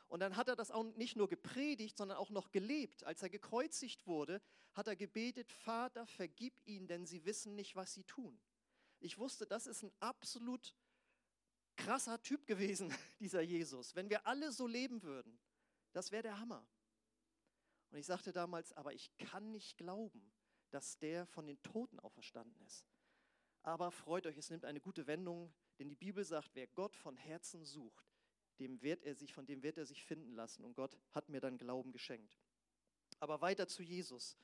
Und 0.08 0.20
dann 0.20 0.36
hat 0.36 0.48
er 0.48 0.56
das 0.56 0.72
auch 0.72 0.84
nicht 0.96 1.16
nur 1.16 1.28
gepredigt, 1.28 1.98
sondern 1.98 2.18
auch 2.18 2.30
noch 2.30 2.52
gelebt. 2.52 3.04
Als 3.04 3.22
er 3.22 3.30
gekreuzigt 3.30 4.08
wurde, 4.08 4.42
hat 4.74 4.88
er 4.88 4.96
gebetet, 4.96 5.52
Vater, 5.52 6.06
vergib 6.06 6.54
ihnen, 6.66 6.88
denn 6.88 7.06
sie 7.06 7.26
wissen 7.26 7.56
nicht, 7.56 7.76
was 7.76 7.94
sie 7.94 8.04
tun. 8.04 8.40
Ich 9.00 9.18
wusste, 9.18 9.48
das 9.48 9.68
ist 9.68 9.84
ein 9.84 9.92
absolut 10.00 10.76
krasser 11.86 12.22
Typ 12.22 12.46
gewesen, 12.46 12.94
dieser 13.20 13.42
Jesus. 13.42 13.96
Wenn 13.96 14.10
wir 14.10 14.26
alle 14.28 14.52
so 14.52 14.68
leben 14.68 15.02
würden, 15.04 15.38
das 15.94 16.12
wäre 16.12 16.24
der 16.24 16.40
Hammer. 16.40 16.66
Und 17.92 17.98
ich 17.98 18.06
sagte 18.06 18.32
damals, 18.32 18.74
aber 18.74 18.94
ich 18.94 19.16
kann 19.18 19.52
nicht 19.52 19.78
glauben, 19.78 20.32
dass 20.70 20.98
der 21.00 21.26
von 21.26 21.46
den 21.46 21.62
Toten 21.62 22.00
auferstanden 22.00 22.60
ist. 22.62 22.86
Aber 23.64 23.92
freut 23.92 24.26
euch, 24.26 24.38
es 24.38 24.50
nimmt 24.50 24.66
eine 24.66 24.80
gute 24.80 25.06
Wendung, 25.08 25.54
denn 25.78 25.90
die 25.90 25.96
Bibel 25.96 26.24
sagt, 26.24 26.52
wer 26.54 26.68
Gott 26.68 26.96
von 26.96 27.18
Herzen 27.18 27.66
sucht, 27.66 28.06
dem 28.60 28.82
wird 28.82 29.04
er 29.04 29.16
sich, 29.16 29.34
von 29.34 29.46
dem 29.46 29.64
wird 29.64 29.78
er 29.78 29.86
sich 29.86 30.04
finden 30.04 30.34
lassen. 30.34 30.64
Und 30.64 30.76
Gott 30.76 30.98
hat 31.12 31.30
mir 31.30 31.42
dann 31.42 31.58
Glauben 31.58 31.92
geschenkt. 31.92 32.40
Aber 33.20 33.42
weiter 33.42 33.68
zu 33.68 33.84
Jesus. 33.84 34.38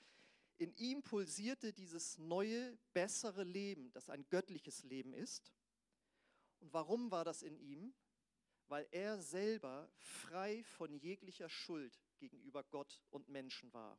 In 0.58 0.76
ihm 0.76 1.04
pulsierte 1.04 1.72
dieses 1.72 2.18
neue, 2.18 2.78
bessere 2.94 3.44
Leben, 3.44 3.92
das 3.94 4.10
ein 4.10 4.28
göttliches 4.30 4.84
Leben 4.84 5.14
ist. 5.14 5.52
Und 6.60 6.74
warum 6.74 7.12
war 7.12 7.24
das 7.24 7.44
in 7.44 7.58
ihm? 7.58 7.94
Weil 8.68 8.88
er 8.92 9.20
selber 9.20 9.90
frei 9.98 10.64
von 10.64 10.94
jeglicher 10.94 11.50
Schuld 11.50 12.00
gegenüber 12.18 12.64
Gott 12.64 13.02
und 13.12 13.30
Menschen 13.30 13.72
war. 13.74 13.98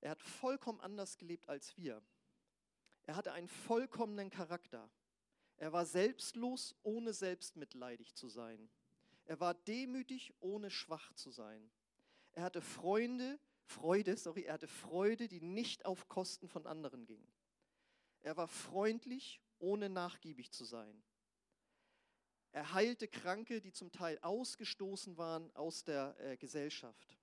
Er 0.00 0.10
hat 0.10 0.22
vollkommen 0.22 0.80
anders 0.80 1.16
gelebt 1.16 1.48
als 1.48 1.76
wir. 1.76 2.02
Er 3.06 3.16
hatte 3.16 3.32
einen 3.32 3.48
vollkommenen 3.48 4.30
Charakter. 4.30 4.90
Er 5.56 5.72
war 5.72 5.86
selbstlos, 5.86 6.76
ohne 6.82 7.12
selbstmitleidig 7.12 8.14
zu 8.14 8.28
sein. 8.28 8.68
Er 9.24 9.40
war 9.40 9.54
demütig, 9.54 10.32
ohne 10.40 10.70
schwach 10.70 11.12
zu 11.14 11.30
sein. 11.30 11.70
Er 12.32 12.44
hatte 12.44 12.60
Freunde, 12.60 13.38
Freude, 13.64 14.16
sorry, 14.16 14.44
er 14.44 14.54
hatte 14.54 14.68
Freude, 14.68 15.28
die 15.28 15.40
nicht 15.40 15.84
auf 15.84 16.08
Kosten 16.08 16.48
von 16.48 16.66
anderen 16.66 17.04
ging. 17.04 17.26
Er 18.22 18.36
war 18.36 18.48
freundlich, 18.48 19.40
ohne 19.58 19.88
nachgiebig 19.88 20.52
zu 20.52 20.64
sein. 20.64 21.02
Er 22.52 22.72
heilte 22.72 23.08
Kranke, 23.08 23.60
die 23.60 23.72
zum 23.72 23.92
Teil 23.92 24.18
ausgestoßen 24.20 25.16
waren 25.16 25.54
aus 25.54 25.84
der 25.84 26.16
äh, 26.20 26.36
Gesellschaft. 26.36 27.18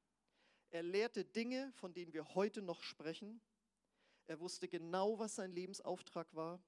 Er 0.69 0.83
lehrte 0.83 1.25
Dinge, 1.25 1.71
von 1.73 1.93
denen 1.93 2.13
wir 2.13 2.35
heute 2.35 2.61
noch 2.61 2.83
sprechen. 2.83 3.41
Er 4.27 4.39
wusste 4.39 4.67
genau, 4.67 5.19
was 5.19 5.35
sein 5.35 5.51
Lebensauftrag 5.51 6.33
war. 6.35 6.63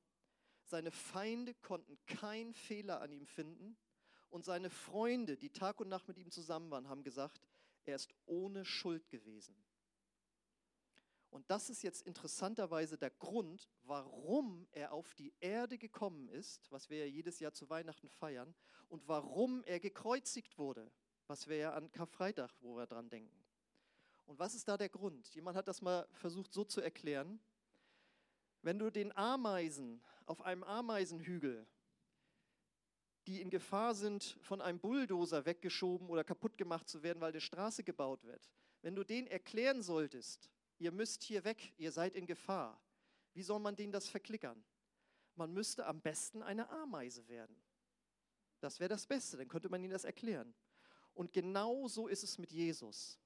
Seine 0.63 0.91
Feinde 0.91 1.53
konnten 1.53 1.97
keinen 2.05 2.53
Fehler 2.53 3.01
an 3.01 3.11
ihm 3.11 3.25
finden. 3.25 3.77
Und 4.29 4.43
seine 4.43 4.69
Freunde, 4.69 5.37
die 5.37 5.49
Tag 5.49 5.79
und 5.79 5.87
Nacht 5.87 6.07
mit 6.07 6.17
ihm 6.17 6.31
zusammen 6.31 6.69
waren, 6.69 6.89
haben 6.89 7.03
gesagt, 7.03 7.41
er 7.85 7.95
ist 7.95 8.13
ohne 8.25 8.65
Schuld 8.65 9.09
gewesen. 9.09 9.55
Und 11.29 11.49
das 11.51 11.69
ist 11.69 11.83
jetzt 11.83 12.01
interessanterweise 12.07 12.97
der 12.97 13.11
Grund, 13.11 13.69
warum 13.83 14.67
er 14.71 14.93
auf 14.93 15.13
die 15.13 15.33
Erde 15.39 15.77
gekommen 15.77 16.29
ist, 16.29 16.71
was 16.71 16.89
wir 16.89 16.99
ja 16.99 17.05
jedes 17.05 17.39
Jahr 17.39 17.53
zu 17.53 17.69
Weihnachten 17.69 18.09
feiern, 18.09 18.55
und 18.87 19.07
warum 19.07 19.63
er 19.65 19.79
gekreuzigt 19.79 20.57
wurde, 20.57 20.89
was 21.27 21.47
wir 21.47 21.57
ja 21.57 21.73
an 21.73 21.91
Karfreitag, 21.91 22.51
wo 22.61 22.77
wir 22.77 22.87
dran 22.87 23.09
denken. 23.09 23.43
Und 24.25 24.39
was 24.39 24.55
ist 24.55 24.67
da 24.67 24.77
der 24.77 24.89
Grund? 24.89 25.33
Jemand 25.35 25.57
hat 25.57 25.67
das 25.67 25.81
mal 25.81 26.07
versucht 26.11 26.53
so 26.53 26.63
zu 26.63 26.81
erklären. 26.81 27.39
Wenn 28.61 28.79
du 28.79 28.89
den 28.89 29.15
Ameisen 29.15 30.01
auf 30.25 30.41
einem 30.41 30.63
Ameisenhügel, 30.63 31.67
die 33.25 33.41
in 33.41 33.49
Gefahr 33.49 33.93
sind, 33.93 34.37
von 34.41 34.61
einem 34.61 34.79
Bulldozer 34.79 35.45
weggeschoben 35.45 36.09
oder 36.09 36.23
kaputt 36.23 36.57
gemacht 36.57 36.87
zu 36.87 37.03
werden, 37.03 37.19
weil 37.19 37.31
eine 37.31 37.41
Straße 37.41 37.83
gebaut 37.83 38.23
wird, 38.23 38.49
wenn 38.81 38.95
du 38.95 39.03
denen 39.03 39.27
erklären 39.27 39.81
solltest, 39.81 40.49
ihr 40.79 40.91
müsst 40.91 41.23
hier 41.23 41.43
weg, 41.43 41.73
ihr 41.77 41.91
seid 41.91 42.15
in 42.15 42.25
Gefahr, 42.25 42.81
wie 43.33 43.43
soll 43.43 43.59
man 43.59 43.75
denen 43.75 43.91
das 43.91 44.09
verklickern? 44.09 44.63
Man 45.35 45.53
müsste 45.53 45.85
am 45.85 46.01
besten 46.01 46.41
eine 46.41 46.69
Ameise 46.69 47.27
werden. 47.27 47.55
Das 48.59 48.79
wäre 48.79 48.89
das 48.89 49.05
Beste, 49.05 49.37
dann 49.37 49.47
könnte 49.47 49.69
man 49.69 49.83
ihnen 49.83 49.93
das 49.93 50.03
erklären. 50.03 50.53
Und 51.13 51.33
genau 51.33 51.87
so 51.87 52.07
ist 52.07 52.23
es 52.23 52.37
mit 52.37 52.51
Jesus. 52.51 53.19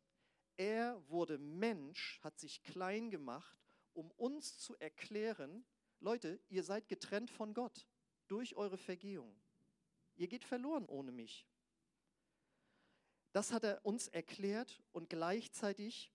Er 0.57 1.01
wurde 1.09 1.37
Mensch, 1.37 2.19
hat 2.23 2.37
sich 2.39 2.61
klein 2.63 3.09
gemacht, 3.09 3.57
um 3.93 4.11
uns 4.11 4.59
zu 4.59 4.75
erklären, 4.77 5.65
Leute, 5.99 6.39
ihr 6.49 6.63
seid 6.63 6.87
getrennt 6.87 7.29
von 7.29 7.53
Gott 7.53 7.87
durch 8.27 8.55
eure 8.55 8.77
Vergehung. 8.77 9.39
Ihr 10.15 10.27
geht 10.27 10.43
verloren 10.43 10.85
ohne 10.85 11.11
mich. 11.11 11.47
Das 13.31 13.53
hat 13.53 13.63
er 13.63 13.85
uns 13.85 14.07
erklärt 14.07 14.83
und 14.91 15.09
gleichzeitig 15.09 16.11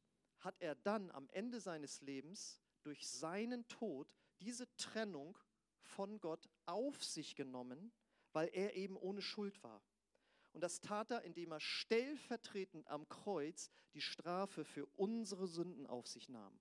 hat 0.47 0.61
er 0.61 0.76
dann 0.76 1.11
am 1.11 1.29
Ende 1.31 1.61
seines 1.61 2.00
Lebens 2.00 2.62
durch 2.85 3.07
seinen 3.07 3.67
Tod 3.67 4.15
diese 4.41 4.73
Trennung 4.76 5.37
von 5.81 6.21
Gott 6.21 6.49
auf 6.67 7.03
sich 7.03 7.35
genommen, 7.35 7.93
weil 8.33 8.49
er 8.53 8.75
eben 8.76 8.97
ohne 8.97 9.23
Schuld 9.23 9.61
war. 9.65 9.83
Und 10.53 10.61
das 10.62 10.81
tat 10.81 11.11
er, 11.11 11.23
indem 11.23 11.50
er 11.50 11.61
stellvertretend 11.61 12.87
am 12.87 13.09
Kreuz 13.09 13.71
die 13.93 14.00
Strafe 14.00 14.65
für 14.65 14.87
unsere 14.95 15.49
Sünden 15.49 15.87
auf 15.87 16.07
sich 16.07 16.29
nahm. 16.29 16.59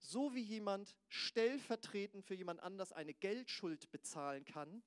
So 0.00 0.34
wie 0.34 0.42
jemand 0.42 0.96
stellvertretend 1.08 2.24
für 2.24 2.34
jemand 2.34 2.60
anders 2.60 2.92
eine 2.92 3.14
Geldschuld 3.14 3.90
bezahlen 3.92 4.44
kann, 4.44 4.82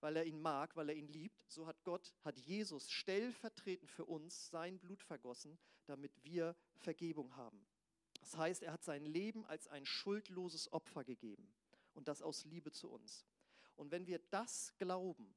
weil 0.00 0.16
er 0.16 0.24
ihn 0.24 0.40
mag, 0.40 0.74
weil 0.74 0.88
er 0.88 0.96
ihn 0.96 1.08
liebt, 1.08 1.44
so 1.48 1.68
hat 1.68 1.84
Gott, 1.84 2.12
hat 2.22 2.36
Jesus 2.36 2.90
stellvertretend 2.90 3.90
für 3.92 4.06
uns 4.06 4.48
sein 4.48 4.80
Blut 4.80 5.04
vergossen, 5.04 5.56
damit 5.86 6.12
wir 6.24 6.56
Vergebung 6.74 7.36
haben. 7.36 7.64
Das 8.26 8.36
heißt, 8.38 8.64
er 8.64 8.72
hat 8.72 8.82
sein 8.82 9.04
Leben 9.04 9.46
als 9.46 9.68
ein 9.68 9.86
schuldloses 9.86 10.72
Opfer 10.72 11.04
gegeben 11.04 11.48
und 11.94 12.08
das 12.08 12.22
aus 12.22 12.44
Liebe 12.44 12.72
zu 12.72 12.90
uns. 12.90 13.24
Und 13.76 13.92
wenn 13.92 14.08
wir 14.08 14.18
das 14.18 14.74
glauben, 14.78 15.32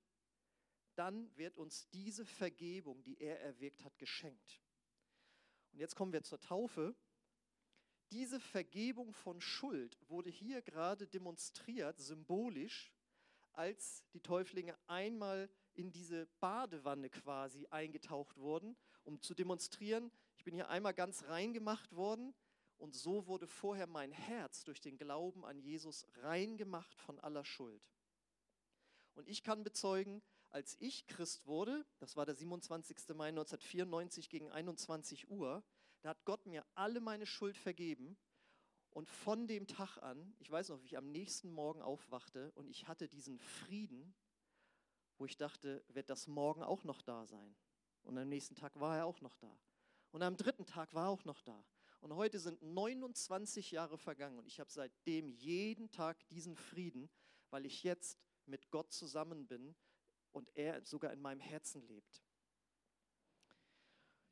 dann 0.96 1.29
wird 1.38 1.55
uns 1.55 1.88
diese 1.91 2.25
Vergebung, 2.25 3.03
die 3.03 3.22
er 3.22 3.41
erwirkt 3.41 3.84
hat, 3.86 3.96
geschenkt. 4.00 4.60
Und 5.72 5.77
jetzt 5.77 5.96
kommen 5.96 6.13
wir 6.13 6.24
zur 6.24 6.39
Taufe. 6.39 6.96
Diese 8.10 8.39
Vergebung 8.39 9.13
von 9.13 9.39
Schuld 9.39 10.00
wurde 10.10 10.31
hier 10.31 10.63
gerade 10.63 11.05
demonstriert, 11.05 12.00
symbolisch, 12.00 12.91
als 13.53 14.03
die 14.13 14.22
Täuflinge 14.22 14.75
einmal 14.88 15.48
in 15.75 15.91
diese 15.91 16.25
Badewanne 16.39 17.12
quasi 17.12 17.67
eingetaucht 17.67 18.36
wurden, 18.38 18.75
um 19.03 19.22
zu 19.22 19.36
demonstrieren, 19.36 20.12
ich 20.38 20.43
bin 20.43 20.55
hier 20.55 20.69
einmal 20.69 20.96
ganz 20.96 21.25
rein 21.25 21.53
gemacht 21.53 21.96
worden 21.96 22.34
und 22.79 22.95
so 22.95 23.27
wurde 23.27 23.48
vorher 23.48 23.88
mein 23.88 24.12
Herz 24.12 24.63
durch 24.63 24.81
den 24.81 24.98
Glauben 24.98 25.45
an 25.45 25.59
Jesus 25.59 26.07
rein 26.21 26.57
gemacht 26.57 27.00
von 27.00 27.19
aller 27.19 27.45
Schuld. 27.45 27.83
Und 29.13 29.27
ich 29.27 29.43
kann 29.43 29.63
bezeugen, 29.63 30.21
als 30.50 30.77
ich 30.79 31.05
Christ 31.05 31.45
wurde, 31.45 31.86
das 32.00 32.15
war 32.15 32.25
der 32.25 32.36
27. 32.36 33.09
Mai 33.09 33.29
1994 33.29 34.29
gegen 34.29 34.50
21 34.50 35.29
Uhr, 35.29 35.63
da 36.01 36.09
hat 36.09 36.25
Gott 36.25 36.45
mir 36.45 36.65
alle 36.74 37.01
meine 37.01 37.25
Schuld 37.25 37.57
vergeben. 37.57 38.17
Und 38.91 39.09
von 39.09 39.48
dem 39.48 39.67
Tag 39.67 39.98
an, 39.98 40.33
ich 40.39 40.50
weiß 40.50 40.69
noch, 40.69 40.81
wie 40.81 40.88
ich 40.88 40.98
am 40.98 41.12
nächsten 41.12 41.51
Morgen 41.51 41.81
aufwachte 41.81 42.51
und 42.53 42.67
ich 42.67 42.88
hatte 42.88 43.07
diesen 43.07 43.38
Frieden, 43.38 44.15
wo 45.17 45.25
ich 45.25 45.38
dachte, 45.38 45.83
wird 45.89 46.09
das 46.09 46.27
morgen 46.27 46.63
auch 46.63 46.83
noch 46.83 47.01
da 47.01 47.27
sein? 47.27 47.55
Und 48.03 48.17
am 48.17 48.29
nächsten 48.29 48.55
Tag 48.55 48.79
war 48.79 48.98
er 48.98 49.05
auch 49.05 49.21
noch 49.21 49.36
da. 49.36 49.59
Und 50.12 50.24
am 50.24 50.38
dritten 50.38 50.65
Tag 50.65 50.93
war 50.93 51.07
er 51.07 51.09
auch 51.09 51.25
noch 51.25 51.41
da. 51.41 51.63
Und 52.01 52.15
heute 52.15 52.39
sind 52.39 52.62
29 52.62 53.72
Jahre 53.72 53.98
vergangen 53.98 54.38
und 54.39 54.48
ich 54.48 54.60
habe 54.60 54.72
seitdem 54.72 55.29
jeden 55.29 55.91
Tag 55.91 56.27
diesen 56.29 56.56
Frieden, 56.56 57.10
weil 57.50 57.65
ich 57.65 57.84
jetzt 57.84 58.18
mit 58.46 58.72
Gott 58.72 58.94
zusammen 58.94 59.48
bin 59.48 59.75
und 60.32 60.50
er 60.56 60.86
sogar 60.86 61.12
in 61.12 61.22
meinem 61.22 61.41
Herzen 61.41 61.82
lebt. 61.88 62.24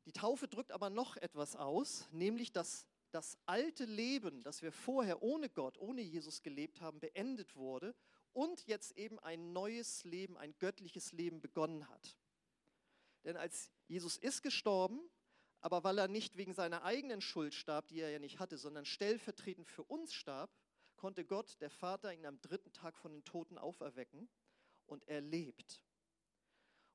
Die 0.06 0.12
Taufe 0.12 0.48
drückt 0.48 0.72
aber 0.72 0.88
noch 0.88 1.16
etwas 1.16 1.56
aus, 1.56 2.08
nämlich 2.12 2.52
dass 2.52 2.86
das 3.10 3.38
alte 3.46 3.84
Leben, 3.84 4.42
das 4.42 4.62
wir 4.62 4.72
vorher 4.72 5.22
ohne 5.22 5.48
Gott, 5.48 5.78
ohne 5.78 6.00
Jesus 6.00 6.42
gelebt 6.42 6.80
haben, 6.80 7.00
beendet 7.00 7.56
wurde 7.56 7.94
und 8.32 8.66
jetzt 8.66 8.96
eben 8.96 9.18
ein 9.18 9.52
neues 9.52 10.04
Leben, 10.04 10.36
ein 10.36 10.54
göttliches 10.58 11.12
Leben 11.12 11.40
begonnen 11.40 11.88
hat. 11.88 12.16
Denn 13.24 13.36
als 13.36 13.70
Jesus 13.86 14.16
ist 14.16 14.42
gestorben, 14.42 15.00
aber 15.60 15.84
weil 15.84 15.98
er 15.98 16.08
nicht 16.08 16.36
wegen 16.36 16.54
seiner 16.54 16.84
eigenen 16.84 17.20
Schuld 17.20 17.54
starb, 17.54 17.88
die 17.88 18.00
er 18.00 18.10
ja 18.10 18.18
nicht 18.18 18.38
hatte, 18.38 18.58
sondern 18.58 18.84
stellvertretend 18.84 19.68
für 19.68 19.84
uns 19.84 20.14
starb, 20.14 20.50
konnte 20.96 21.24
Gott, 21.24 21.60
der 21.60 21.70
Vater, 21.70 22.12
ihn 22.12 22.26
am 22.26 22.40
dritten 22.40 22.72
Tag 22.72 22.96
von 22.96 23.12
den 23.12 23.24
Toten 23.24 23.58
auferwecken 23.58 24.28
und 24.86 25.06
er 25.08 25.20
lebt. 25.20 25.82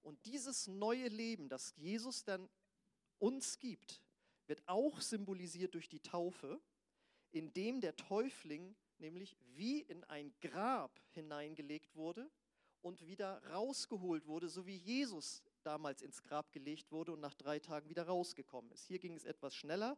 Und 0.01 0.25
dieses 0.25 0.67
neue 0.67 1.07
Leben, 1.07 1.49
das 1.49 1.73
Jesus 1.77 2.23
dann 2.25 2.49
uns 3.19 3.59
gibt, 3.59 4.01
wird 4.47 4.61
auch 4.67 4.99
symbolisiert 4.99 5.73
durch 5.73 5.87
die 5.87 6.01
Taufe, 6.01 6.61
in 7.31 7.53
dem 7.53 7.79
der 7.79 7.95
Täufling 7.95 8.75
nämlich 8.99 9.37
wie 9.55 9.81
in 9.81 10.03
ein 10.05 10.33
Grab 10.41 11.01
hineingelegt 11.11 11.95
wurde 11.95 12.29
und 12.81 13.05
wieder 13.07 13.41
rausgeholt 13.51 14.27
wurde, 14.27 14.49
so 14.49 14.65
wie 14.65 14.75
Jesus 14.75 15.41
damals 15.63 16.01
ins 16.01 16.21
Grab 16.21 16.51
gelegt 16.51 16.91
wurde 16.91 17.13
und 17.13 17.19
nach 17.19 17.33
drei 17.33 17.59
Tagen 17.59 17.89
wieder 17.89 18.07
rausgekommen 18.07 18.71
ist. 18.71 18.85
Hier 18.85 18.99
ging 18.99 19.15
es 19.15 19.25
etwas 19.25 19.55
schneller, 19.55 19.97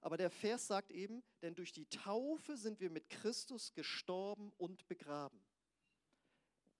aber 0.00 0.16
der 0.16 0.30
Vers 0.30 0.66
sagt 0.66 0.90
eben, 0.90 1.22
denn 1.42 1.54
durch 1.54 1.72
die 1.72 1.86
Taufe 1.86 2.56
sind 2.56 2.80
wir 2.80 2.90
mit 2.90 3.08
Christus 3.08 3.72
gestorben 3.72 4.52
und 4.56 4.86
begraben. 4.88 5.40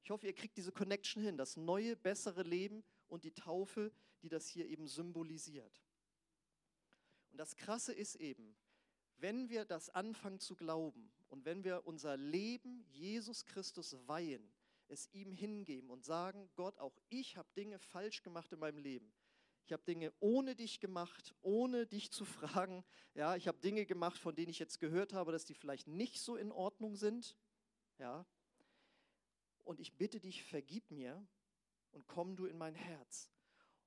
Ich 0.03 0.11
hoffe, 0.11 0.27
ihr 0.27 0.35
kriegt 0.35 0.57
diese 0.57 0.73
Connection 0.73 1.23
hin, 1.23 1.37
das 1.37 1.57
neue, 1.57 1.97
bessere 1.97 2.43
Leben 2.43 2.83
und 3.09 3.25
die 3.25 3.35
Taufe, 3.35 3.93
die 4.23 4.29
das 4.29 4.49
hier 4.49 4.67
eben 4.67 4.87
symbolisiert. 4.87 5.83
Und 7.31 7.38
das 7.38 7.57
Krasse 7.57 7.93
ist 7.93 8.15
eben, 8.17 8.57
wenn 9.19 9.49
wir 9.49 9.65
das 9.65 9.91
anfangen 9.91 10.38
zu 10.38 10.55
glauben 10.55 11.11
und 11.29 11.45
wenn 11.45 11.65
wir 11.65 11.87
unser 11.87 12.17
Leben 12.17 12.81
Jesus 12.93 13.45
Christus 13.45 13.97
weihen, 14.07 14.50
es 14.88 15.09
ihm 15.12 15.33
hingeben 15.33 15.90
und 15.90 16.04
sagen, 16.04 16.50
Gott, 16.54 16.78
auch 16.78 16.99
ich 17.09 17.37
habe 17.37 17.49
Dinge 17.57 17.78
falsch 17.78 18.23
gemacht 18.23 18.52
in 18.52 18.59
meinem 18.59 18.78
Leben. 18.78 19.12
Ich 19.64 19.73
habe 19.73 19.83
Dinge 19.85 20.12
ohne 20.21 20.57
dich 20.57 20.80
gemacht, 20.80 21.35
ohne 21.42 21.87
dich 21.87 22.11
zu 22.11 22.25
fragen. 22.25 22.85
Ja, 23.14 23.37
ich 23.37 23.49
habe 23.49 23.59
Dinge 23.59 23.85
gemacht, 23.85 24.18
von 24.18 24.35
denen 24.35 24.49
ich 24.49 24.59
jetzt 24.59 24.80
gehört 24.80 25.12
habe, 25.12 25.33
dass 25.33 25.45
die 25.45 25.54
vielleicht 25.54 25.87
nicht 25.87 26.21
so 26.21 26.37
in 26.37 26.52
Ordnung 26.52 26.97
sind. 26.97 27.37
Ja, 27.99 28.26
und 29.68 29.80
ich 29.80 29.92
bitte 29.92 30.18
dich, 30.18 30.42
vergib 30.45 30.90
mir 30.90 31.23
und 31.90 32.07
komm 32.07 32.37
du 32.37 32.47
in 32.47 32.57
mein 32.57 32.75
Herz. 32.75 33.30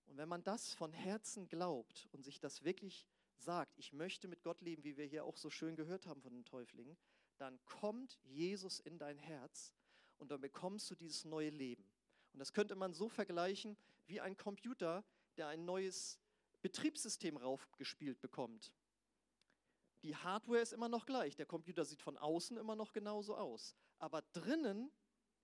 Und 0.05 0.17
wenn 0.17 0.29
man 0.29 0.43
das 0.43 0.75
von 0.75 0.93
Herzen 0.93 1.47
glaubt 1.47 2.07
und 2.11 2.23
sich 2.23 2.39
das 2.39 2.63
wirklich 2.63 3.07
sagt, 3.37 3.75
ich 3.79 3.91
möchte 3.91 4.27
mit 4.27 4.43
Gott 4.43 4.61
leben, 4.61 4.83
wie 4.83 4.95
wir 4.95 5.05
hier 5.05 5.25
auch 5.25 5.37
so 5.37 5.49
schön 5.49 5.75
gehört 5.75 6.05
haben 6.05 6.21
von 6.21 6.33
den 6.33 6.45
Täuflingen, 6.45 6.95
dann 7.37 7.59
kommt 7.65 8.19
Jesus 8.21 8.79
in 8.79 8.99
dein 8.99 9.17
Herz 9.17 9.73
und 10.21 10.29
dann 10.29 10.39
bekommst 10.39 10.89
du 10.91 10.95
dieses 10.95 11.25
neue 11.25 11.49
Leben. 11.49 11.83
Und 12.31 12.39
das 12.39 12.53
könnte 12.53 12.75
man 12.75 12.93
so 12.93 13.09
vergleichen 13.09 13.75
wie 14.05 14.21
ein 14.21 14.37
Computer, 14.37 15.03
der 15.35 15.47
ein 15.47 15.65
neues 15.65 16.19
Betriebssystem 16.61 17.37
raufgespielt 17.37 18.21
bekommt. 18.21 18.71
Die 20.03 20.15
Hardware 20.15 20.61
ist 20.61 20.73
immer 20.73 20.89
noch 20.89 21.07
gleich, 21.07 21.35
der 21.35 21.47
Computer 21.47 21.85
sieht 21.85 22.01
von 22.01 22.17
außen 22.17 22.57
immer 22.57 22.75
noch 22.75 22.93
genauso 22.93 23.35
aus, 23.35 23.75
aber 23.97 24.21
drinnen 24.33 24.91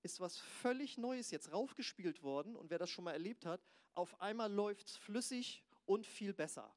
ist 0.03 0.19
was 0.19 0.37
völlig 0.37 0.97
Neues 0.97 1.31
jetzt 1.31 1.51
raufgespielt 1.51 2.21
worden 2.21 2.55
und 2.55 2.69
wer 2.69 2.77
das 2.77 2.91
schon 2.91 3.03
mal 3.03 3.13
erlebt 3.13 3.45
hat, 3.45 3.61
auf 3.93 4.21
einmal 4.21 4.51
läuft 4.51 4.89
es 4.89 4.95
flüssig 4.95 5.63
und 5.85 6.05
viel 6.05 6.33
besser. 6.33 6.75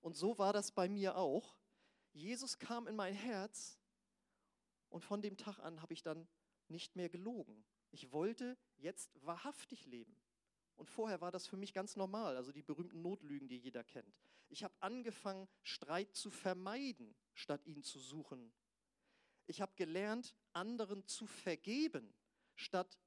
Und 0.00 0.16
so 0.16 0.38
war 0.38 0.52
das 0.52 0.72
bei 0.72 0.88
mir 0.88 1.16
auch. 1.16 1.56
Jesus 2.12 2.58
kam 2.58 2.88
in 2.88 2.96
mein 2.96 3.14
Herz 3.14 3.78
und 4.90 5.04
von 5.04 5.22
dem 5.22 5.36
Tag 5.36 5.60
an 5.60 5.80
habe 5.80 5.92
ich 5.92 6.02
dann 6.02 6.28
nicht 6.72 6.96
mehr 6.96 7.08
gelogen. 7.08 7.64
Ich 7.92 8.10
wollte 8.10 8.58
jetzt 8.78 9.10
wahrhaftig 9.24 9.86
leben. 9.86 10.16
Und 10.74 10.90
vorher 10.90 11.20
war 11.20 11.30
das 11.30 11.46
für 11.46 11.56
mich 11.56 11.72
ganz 11.72 11.94
normal, 11.94 12.36
also 12.36 12.50
die 12.50 12.62
berühmten 12.62 13.02
Notlügen, 13.02 13.46
die 13.46 13.58
jeder 13.58 13.84
kennt. 13.84 14.18
Ich 14.48 14.64
habe 14.64 14.74
angefangen, 14.80 15.48
Streit 15.62 16.14
zu 16.14 16.30
vermeiden, 16.30 17.14
statt 17.34 17.64
ihn 17.66 17.82
zu 17.82 18.00
suchen. 18.00 18.52
Ich 19.46 19.60
habe 19.60 19.72
gelernt, 19.76 20.34
anderen 20.52 21.06
zu 21.06 21.26
vergeben, 21.26 22.12
statt 22.56 22.98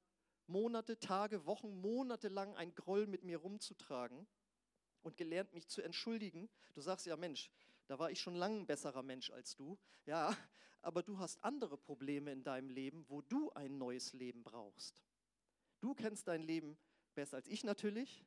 Monate, 0.47 0.99
Tage, 0.99 1.45
Wochen, 1.45 1.81
Monate 1.81 2.27
lang 2.27 2.55
ein 2.55 2.73
Groll 2.75 3.07
mit 3.07 3.23
mir 3.23 3.37
rumzutragen 3.37 4.27
und 5.01 5.17
gelernt, 5.17 5.53
mich 5.53 5.67
zu 5.67 5.81
entschuldigen. 5.81 6.49
Du 6.73 6.81
sagst 6.81 7.05
ja, 7.05 7.17
Mensch, 7.17 7.49
da 7.87 7.99
war 7.99 8.11
ich 8.11 8.19
schon 8.19 8.35
lange 8.35 8.59
ein 8.59 8.67
besserer 8.67 9.03
Mensch 9.03 9.29
als 9.29 9.55
du. 9.55 9.77
Ja, 10.05 10.35
aber 10.81 11.03
du 11.03 11.17
hast 11.17 11.43
andere 11.43 11.77
Probleme 11.77 12.31
in 12.31 12.43
deinem 12.43 12.69
Leben, 12.69 13.05
wo 13.09 13.21
du 13.21 13.51
ein 13.53 13.77
neues 13.77 14.13
Leben 14.13 14.43
brauchst. 14.43 15.03
Du 15.81 15.93
kennst 15.93 16.27
dein 16.27 16.43
Leben 16.43 16.77
besser 17.15 17.37
als 17.37 17.47
ich 17.47 17.63
natürlich, 17.63 18.25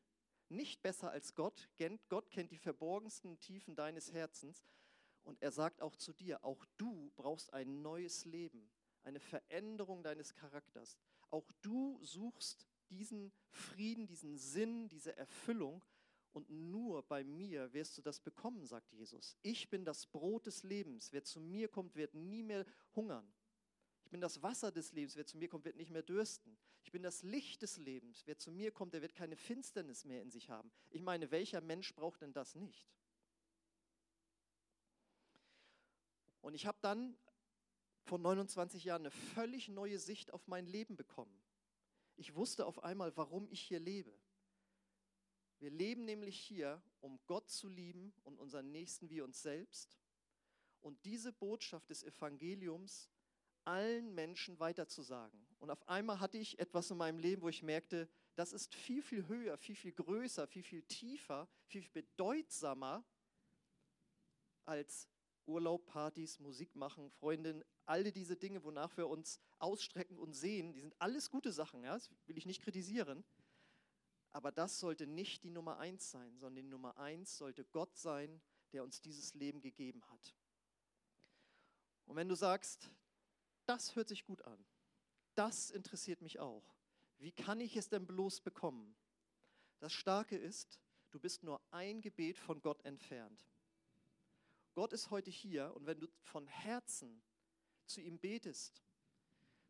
nicht 0.48 0.82
besser 0.82 1.10
als 1.10 1.34
Gott. 1.34 1.68
Gott 2.08 2.30
kennt 2.30 2.50
die 2.50 2.58
verborgensten 2.58 3.38
Tiefen 3.38 3.76
deines 3.76 4.12
Herzens. 4.12 4.64
Und 5.24 5.42
er 5.42 5.52
sagt 5.52 5.82
auch 5.82 5.94
zu 5.94 6.12
dir, 6.12 6.42
auch 6.42 6.64
du 6.78 7.12
brauchst 7.16 7.52
ein 7.52 7.82
neues 7.82 8.24
Leben, 8.24 8.70
eine 9.02 9.20
Veränderung 9.20 10.02
deines 10.02 10.34
Charakters. 10.34 10.96
Auch 11.30 11.52
du 11.60 11.98
suchst 12.02 12.66
diesen 12.88 13.32
Frieden, 13.50 14.06
diesen 14.06 14.38
Sinn, 14.38 14.88
diese 14.88 15.16
Erfüllung. 15.16 15.84
Und 16.38 16.48
nur 16.50 17.02
bei 17.02 17.24
mir 17.24 17.72
wirst 17.72 17.98
du 17.98 18.02
das 18.02 18.20
bekommen, 18.20 18.64
sagt 18.64 18.92
Jesus. 18.92 19.36
Ich 19.42 19.70
bin 19.70 19.84
das 19.84 20.06
Brot 20.06 20.46
des 20.46 20.62
Lebens. 20.62 21.12
Wer 21.12 21.24
zu 21.24 21.40
mir 21.40 21.66
kommt, 21.66 21.96
wird 21.96 22.14
nie 22.14 22.44
mehr 22.44 22.64
hungern. 22.94 23.28
Ich 24.04 24.10
bin 24.12 24.20
das 24.20 24.40
Wasser 24.40 24.70
des 24.70 24.92
Lebens. 24.92 25.16
Wer 25.16 25.26
zu 25.26 25.36
mir 25.36 25.48
kommt, 25.48 25.64
wird 25.64 25.74
nicht 25.74 25.90
mehr 25.90 26.04
dürsten. 26.04 26.56
Ich 26.84 26.92
bin 26.92 27.02
das 27.02 27.24
Licht 27.24 27.60
des 27.62 27.78
Lebens. 27.78 28.22
Wer 28.24 28.38
zu 28.38 28.52
mir 28.52 28.70
kommt, 28.70 28.94
der 28.94 29.02
wird 29.02 29.16
keine 29.16 29.34
Finsternis 29.34 30.04
mehr 30.04 30.22
in 30.22 30.30
sich 30.30 30.48
haben. 30.48 30.70
Ich 30.90 31.02
meine, 31.02 31.32
welcher 31.32 31.60
Mensch 31.60 31.92
braucht 31.92 32.22
denn 32.22 32.32
das 32.32 32.54
nicht? 32.54 32.88
Und 36.40 36.54
ich 36.54 36.66
habe 36.66 36.78
dann 36.82 37.18
vor 38.04 38.20
29 38.20 38.84
Jahren 38.84 39.02
eine 39.02 39.10
völlig 39.10 39.66
neue 39.66 39.98
Sicht 39.98 40.32
auf 40.32 40.46
mein 40.46 40.66
Leben 40.66 40.94
bekommen. 40.94 41.36
Ich 42.14 42.36
wusste 42.36 42.64
auf 42.64 42.84
einmal, 42.84 43.16
warum 43.16 43.48
ich 43.48 43.60
hier 43.60 43.80
lebe. 43.80 44.16
Wir 45.58 45.70
leben 45.70 46.04
nämlich 46.04 46.38
hier, 46.38 46.82
um 47.00 47.18
Gott 47.26 47.50
zu 47.50 47.68
lieben 47.68 48.12
und 48.22 48.38
unseren 48.38 48.70
Nächsten 48.70 49.10
wie 49.10 49.20
uns 49.20 49.42
selbst. 49.42 49.98
Und 50.80 51.04
diese 51.04 51.32
Botschaft 51.32 51.90
des 51.90 52.04
Evangeliums 52.04 53.10
allen 53.64 54.14
Menschen 54.14 54.58
weiterzusagen. 54.60 55.46
Und 55.58 55.70
auf 55.70 55.86
einmal 55.88 56.20
hatte 56.20 56.38
ich 56.38 56.58
etwas 56.58 56.90
in 56.90 56.96
meinem 56.96 57.18
Leben, 57.18 57.42
wo 57.42 57.48
ich 57.48 57.62
merkte, 57.62 58.08
das 58.36 58.52
ist 58.52 58.74
viel, 58.74 59.02
viel 59.02 59.26
höher, 59.26 59.58
viel, 59.58 59.74
viel 59.74 59.92
größer, 59.92 60.46
viel, 60.46 60.62
viel 60.62 60.82
tiefer, 60.82 61.48
viel, 61.66 61.82
viel 61.82 61.90
bedeutsamer 61.92 63.04
als 64.64 65.08
Urlaub, 65.44 65.86
Partys, 65.86 66.38
Musik 66.38 66.76
machen, 66.76 67.10
Freundin, 67.10 67.64
alle 67.84 68.12
diese 68.12 68.36
Dinge, 68.36 68.62
wonach 68.62 68.96
wir 68.96 69.08
uns 69.08 69.40
ausstrecken 69.58 70.18
und 70.18 70.34
sehen, 70.34 70.72
die 70.72 70.80
sind 70.80 70.94
alles 71.00 71.30
gute 71.30 71.52
Sachen, 71.52 71.82
ja? 71.82 71.94
das 71.94 72.10
will 72.26 72.38
ich 72.38 72.46
nicht 72.46 72.62
kritisieren. 72.62 73.24
Aber 74.32 74.52
das 74.52 74.78
sollte 74.78 75.06
nicht 75.06 75.42
die 75.44 75.50
Nummer 75.50 75.78
eins 75.78 76.10
sein, 76.10 76.38
sondern 76.38 76.64
die 76.64 76.70
Nummer 76.70 76.98
eins 76.98 77.38
sollte 77.38 77.64
Gott 77.64 77.96
sein, 77.96 78.40
der 78.72 78.84
uns 78.84 79.00
dieses 79.00 79.34
Leben 79.34 79.60
gegeben 79.60 80.02
hat. 80.10 80.34
Und 82.06 82.16
wenn 82.16 82.28
du 82.28 82.34
sagst, 82.34 82.90
das 83.66 83.96
hört 83.96 84.08
sich 84.08 84.24
gut 84.24 84.42
an, 84.42 84.64
das 85.34 85.70
interessiert 85.70 86.22
mich 86.22 86.38
auch, 86.38 86.64
wie 87.18 87.32
kann 87.32 87.60
ich 87.60 87.76
es 87.76 87.88
denn 87.88 88.06
bloß 88.06 88.40
bekommen? 88.40 88.94
Das 89.80 89.92
Starke 89.92 90.36
ist, 90.36 90.80
du 91.10 91.20
bist 91.20 91.42
nur 91.42 91.60
ein 91.70 92.00
Gebet 92.00 92.38
von 92.38 92.60
Gott 92.60 92.84
entfernt. 92.84 93.46
Gott 94.74 94.92
ist 94.92 95.10
heute 95.10 95.30
hier 95.30 95.74
und 95.74 95.86
wenn 95.86 96.00
du 96.00 96.08
von 96.20 96.46
Herzen 96.46 97.22
zu 97.86 98.00
ihm 98.00 98.18
betest, 98.18 98.82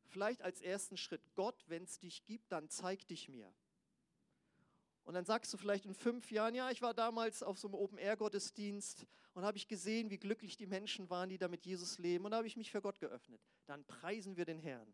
vielleicht 0.07 0.43
als 0.43 0.61
ersten 0.61 0.97
Schritt, 0.97 1.23
Gott, 1.35 1.65
wenn 1.69 1.85
es 1.85 1.99
dich 1.99 2.25
gibt, 2.25 2.53
dann 2.53 2.69
zeig 2.69 3.07
dich 3.09 3.29
mir. 3.29 3.53
Und 5.09 5.15
dann 5.15 5.25
sagst 5.25 5.51
du 5.55 5.57
vielleicht 5.57 5.87
in 5.87 5.95
fünf 5.95 6.31
Jahren, 6.31 6.55
ja, 6.55 6.71
ich 6.71 6.83
war 6.83 6.93
damals 6.93 7.43
auf 7.43 7.59
so 7.59 7.69
einem 7.69 7.77
Open-Air-Gottesdienst 7.77 9.07
und 9.33 9.43
habe 9.43 9.57
ich 9.57 9.67
gesehen, 9.67 10.11
wie 10.11 10.19
glücklich 10.19 10.59
die 10.59 10.67
Menschen 10.67 11.09
waren, 11.09 11.31
die 11.31 11.39
da 11.39 11.49
mit 11.49 11.65
Jesus 11.65 11.97
leben. 11.97 12.27
Und 12.27 12.33
da 12.33 12.37
habe 12.37 12.47
ich 12.47 12.59
mich 12.59 12.71
für 12.71 12.83
Gott 12.83 13.01
geöffnet. 13.01 13.41
Dann 13.65 13.87
preisen 13.87 14.37
wir 14.37 14.45
den 14.45 14.59
Herrn. 14.59 14.93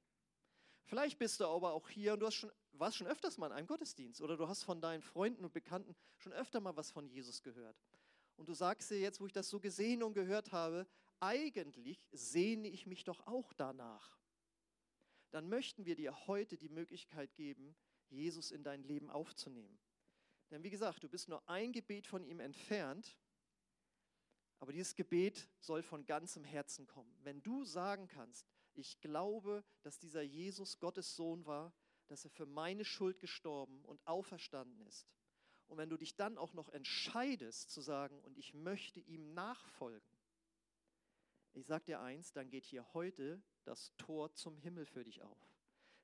Vielleicht 0.85 1.18
bist 1.18 1.40
du 1.40 1.46
aber 1.46 1.72
auch 1.72 1.88
hier 1.88 2.12
und 2.12 2.20
du 2.20 2.31
schon, 2.31 2.53
warst 2.74 2.96
schon 2.96 3.09
öfters 3.09 3.38
mal 3.38 3.48
in 3.48 3.55
einem 3.55 3.66
Gottesdienst 3.66 4.20
oder 4.20 4.37
du 4.37 4.46
hast 4.46 4.62
von 4.62 4.81
deinen 4.81 5.03
Freunden 5.03 5.44
und 5.44 5.53
Bekannten 5.53 5.96
schon 6.18 6.33
öfter 6.33 6.61
mal 6.61 6.77
was 6.77 6.92
von 6.92 7.09
Jesus 7.09 7.42
gehört 7.42 7.77
und 8.37 8.48
du 8.48 8.55
sagst 8.55 8.92
dir 8.92 9.00
jetzt, 9.00 9.20
wo 9.20 9.27
ich 9.27 9.33
das 9.33 9.48
so 9.48 9.59
gesehen 9.59 10.05
und 10.05 10.14
gehört 10.14 10.53
habe, 10.53 10.87
eigentlich 11.18 12.07
sehne 12.12 12.68
ich 12.68 12.87
mich 12.87 13.03
doch 13.03 13.27
auch 13.27 13.53
danach. 13.53 14.16
Dann 15.31 15.48
möchten 15.48 15.85
wir 15.85 15.96
dir 15.96 16.27
heute 16.29 16.57
die 16.57 16.68
Möglichkeit 16.68 17.35
geben, 17.35 17.74
Jesus 18.11 18.53
in 18.53 18.62
dein 18.62 18.85
Leben 18.85 19.11
aufzunehmen. 19.11 19.81
Denn 20.50 20.62
wie 20.62 20.70
gesagt, 20.70 21.02
du 21.02 21.09
bist 21.09 21.28
nur 21.28 21.46
ein 21.48 21.72
Gebet 21.72 22.07
von 22.07 22.24
ihm 22.24 22.40
entfernt, 22.40 23.18
aber 24.61 24.72
dieses 24.72 24.94
Gebet 24.94 25.48
soll 25.61 25.83
von 25.83 26.07
ganzem 26.07 26.44
Herzen 26.44 26.87
kommen. 26.87 27.14
Wenn 27.22 27.42
du 27.42 27.64
sagen 27.64 28.09
kannst, 28.09 28.46
ich 28.74 29.00
glaube, 29.00 29.64
dass 29.83 29.98
dieser 29.98 30.22
Jesus 30.22 30.78
Gottes 30.78 31.16
Sohn 31.16 31.44
war, 31.44 31.72
dass 32.07 32.24
er 32.24 32.30
für 32.30 32.46
meine 32.46 32.85
Schuld 32.85 33.18
gestorben 33.18 33.85
und 33.85 34.07
auferstanden 34.07 34.80
ist, 34.87 35.07
und 35.66 35.78
wenn 35.78 35.88
du 35.88 35.96
dich 35.96 36.14
dann 36.14 36.37
auch 36.37 36.52
noch 36.52 36.68
entscheidest 36.68 37.70
zu 37.70 37.80
sagen, 37.80 38.20
und 38.20 38.37
ich 38.38 38.54
möchte 38.54 39.00
ihm 39.00 39.33
nachfolgen, 39.35 40.09
ich 41.52 41.66
sage 41.66 41.85
dir 41.85 42.00
eins, 42.00 42.33
dann 42.33 42.50
geht 42.50 42.64
hier 42.64 42.92
heute 42.94 43.42
das 43.64 43.94
Tor 43.96 44.35
zum 44.35 44.57
Himmel 44.57 44.87
für 44.87 45.04
dich 45.04 45.22
auf. 45.22 45.53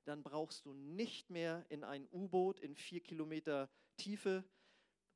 Dann 0.05 0.23
brauchst 0.23 0.65
du 0.65 0.73
nicht 0.73 1.29
mehr 1.29 1.65
in 1.69 1.83
ein 1.83 2.07
U-Boot 2.11 2.59
in 2.59 2.75
vier 2.75 3.01
Kilometer 3.01 3.69
Tiefe, 3.97 4.43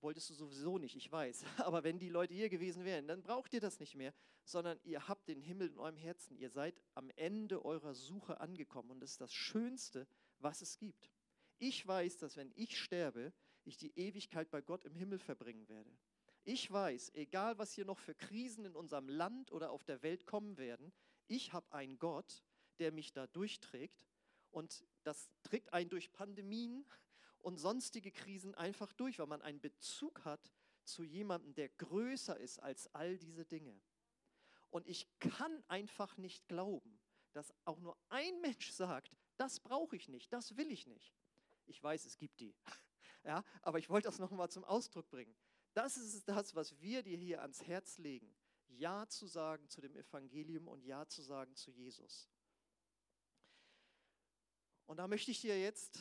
wolltest 0.02 0.30
du 0.30 0.34
sowieso 0.36 0.78
nicht, 0.78 0.96
ich 0.96 1.12
weiß. 1.12 1.44
Aber 1.58 1.84
wenn 1.84 2.00
die 2.00 2.10
Leute 2.10 2.34
hier 2.34 2.50
gewesen 2.50 2.86
wären, 2.86 3.08
dann 3.08 3.24
braucht 3.24 3.54
ihr 3.54 3.62
das 3.62 3.80
nicht 3.80 3.96
mehr, 3.96 4.14
sondern 4.44 4.80
ihr 4.84 5.08
habt 5.08 5.28
den 5.28 5.42
Himmel 5.42 5.70
in 5.70 5.78
eurem 5.80 5.98
Herzen. 5.98 6.38
Ihr 6.38 6.50
seid 6.50 6.80
am 6.94 7.10
Ende 7.16 7.66
eurer 7.66 7.96
Suche 7.96 8.40
angekommen 8.40 8.92
und 8.92 9.00
das 9.00 9.12
ist 9.12 9.22
das 9.22 9.34
Schönste, 9.34 10.08
was 10.40 10.62
es 10.62 10.78
gibt. 10.78 11.12
Ich 11.58 11.86
weiß, 11.88 12.18
dass 12.18 12.38
wenn 12.38 12.52
ich 12.56 12.78
sterbe, 12.78 13.34
ich 13.64 13.78
die 13.78 13.98
Ewigkeit 13.98 14.52
bei 14.52 14.62
Gott 14.62 14.86
im 14.86 14.96
Himmel 14.96 15.18
verbringen 15.18 15.68
werde. 15.68 15.92
Ich 16.44 16.70
weiß, 16.70 17.12
egal 17.16 17.58
was 17.58 17.72
hier 17.72 17.86
noch 17.86 17.98
für 17.98 18.14
Krisen 18.14 18.66
in 18.66 18.76
unserem 18.76 19.10
Land 19.10 19.52
oder 19.52 19.72
auf 19.72 19.84
der 19.84 20.04
Welt 20.04 20.28
kommen 20.28 20.58
werden, 20.58 20.94
ich 21.28 21.54
habe 21.54 21.72
einen 21.74 21.98
Gott, 21.98 22.44
der 22.78 22.92
mich 22.92 23.14
da 23.14 23.26
durchträgt 23.26 24.06
und 24.56 24.86
das 25.04 25.30
trägt 25.44 25.74
einen 25.74 25.90
durch 25.90 26.14
Pandemien 26.14 26.86
und 27.40 27.58
sonstige 27.58 28.12
Krisen 28.12 28.56
einfach 28.56 28.94
durch, 28.94 29.20
weil 29.20 29.28
man 29.28 29.42
einen 29.42 29.60
Bezug 29.60 30.24
hat 30.24 30.54
zu 30.86 31.04
jemandem, 31.04 31.54
der 31.54 31.68
größer 31.70 32.40
ist 32.40 32.60
als 32.60 32.88
all 32.94 33.18
diese 33.18 33.44
Dinge. 33.44 33.78
Und 34.70 34.88
ich 34.88 35.08
kann 35.20 35.62
einfach 35.68 36.16
nicht 36.16 36.48
glauben, 36.48 37.00
dass 37.34 37.54
auch 37.66 37.80
nur 37.80 37.98
ein 38.08 38.40
Mensch 38.40 38.72
sagt, 38.72 39.12
das 39.36 39.60
brauche 39.60 39.98
ich 39.98 40.08
nicht, 40.08 40.32
das 40.32 40.56
will 40.56 40.72
ich 40.72 40.88
nicht. 40.88 41.14
Ich 41.66 41.84
weiß, 41.84 42.06
es 42.06 42.18
gibt 42.18 42.40
die. 42.40 42.56
Ja, 43.24 43.44
aber 43.64 43.80
ich 43.80 43.90
wollte 43.90 44.08
das 44.08 44.20
nochmal 44.20 44.52
zum 44.52 44.64
Ausdruck 44.64 45.10
bringen. 45.10 45.36
Das 45.74 45.98
ist 45.98 46.30
das, 46.30 46.54
was 46.54 46.80
wir 46.80 47.02
dir 47.02 47.18
hier 47.18 47.42
ans 47.42 47.64
Herz 47.64 47.98
legen. 47.98 48.32
Ja 48.68 49.08
zu 49.08 49.26
sagen 49.26 49.68
zu 49.68 49.82
dem 49.82 49.96
Evangelium 49.96 50.68
und 50.68 50.86
Ja 50.86 51.08
zu 51.08 51.24
sagen 51.24 51.56
zu 51.56 51.72
Jesus. 51.72 52.30
Und 54.86 54.98
da 54.98 55.08
möchte 55.08 55.32
ich 55.32 55.42
dir 55.42 55.60
jetzt 55.60 56.00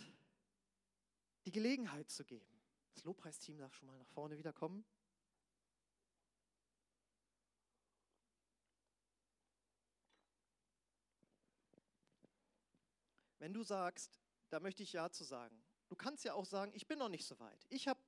die 1.47 1.53
Gelegenheit 1.53 2.11
zu 2.11 2.25
geben. 2.25 2.47
Das 2.94 3.05
Lobpreisteam 3.05 3.59
darf 3.59 3.75
schon 3.75 3.88
mal 3.88 3.99
nach 3.99 4.09
vorne 4.09 4.38
wieder 4.38 4.53
kommen. 4.53 4.85
Wenn 13.38 13.53
du 13.53 13.62
sagst, 13.62 14.20
da 14.49 14.61
möchte 14.61 14.83
ich 14.83 14.92
Ja 14.92 15.11
zu 15.11 15.25
sagen, 15.25 15.64
Du 15.88 15.97
kannst 15.97 16.25
ja 16.25 16.35
auch 16.35 16.44
sagen, 16.44 16.73
ich 16.75 16.87
bin 16.87 16.99
noch 16.99 17.09
nicht 17.09 17.25
so 17.25 17.38
weit. 17.38 17.66
Ich 17.68 17.88
habe 17.88 18.01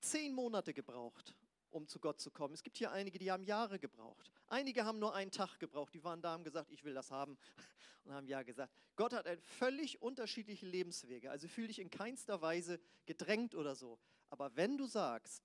zehn 0.00 0.34
Monate 0.34 0.72
gebraucht, 0.74 1.36
um 1.70 1.86
zu 1.86 1.98
Gott 2.00 2.20
zu 2.20 2.30
kommen. 2.30 2.54
Es 2.54 2.62
gibt 2.62 2.76
hier 2.76 2.90
einige, 2.92 3.18
die 3.18 3.30
haben 3.30 3.44
Jahre 3.44 3.78
gebraucht. 3.78 4.30
Einige 4.48 4.84
haben 4.84 4.98
nur 4.98 5.14
einen 5.14 5.30
Tag 5.30 5.58
gebraucht. 5.58 5.94
Die 5.94 6.04
waren 6.04 6.22
da 6.22 6.34
und 6.34 6.44
gesagt, 6.44 6.70
ich 6.70 6.84
will 6.84 6.94
das 6.94 7.10
haben 7.10 7.36
und 8.04 8.12
haben 8.12 8.26
ja 8.26 8.42
gesagt. 8.42 8.72
Gott 8.96 9.12
hat 9.12 9.26
ein 9.26 9.40
völlig 9.40 10.00
unterschiedliche 10.02 10.66
Lebenswege. 10.66 11.30
Also 11.30 11.48
fühle 11.48 11.68
dich 11.68 11.78
in 11.78 11.90
keinster 11.90 12.40
Weise 12.40 12.80
gedrängt 13.06 13.54
oder 13.54 13.74
so. 13.74 13.98
Aber 14.30 14.56
wenn 14.56 14.76
du 14.76 14.86
sagst, 14.86 15.42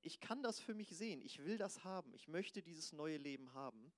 ich 0.00 0.20
kann 0.20 0.42
das 0.42 0.60
für 0.60 0.74
mich 0.74 0.90
sehen, 0.90 1.22
ich 1.22 1.44
will 1.44 1.56
das 1.56 1.82
haben, 1.84 2.12
ich 2.14 2.28
möchte 2.28 2.62
dieses 2.62 2.92
neue 2.92 3.16
Leben 3.16 3.54
haben, 3.54 3.92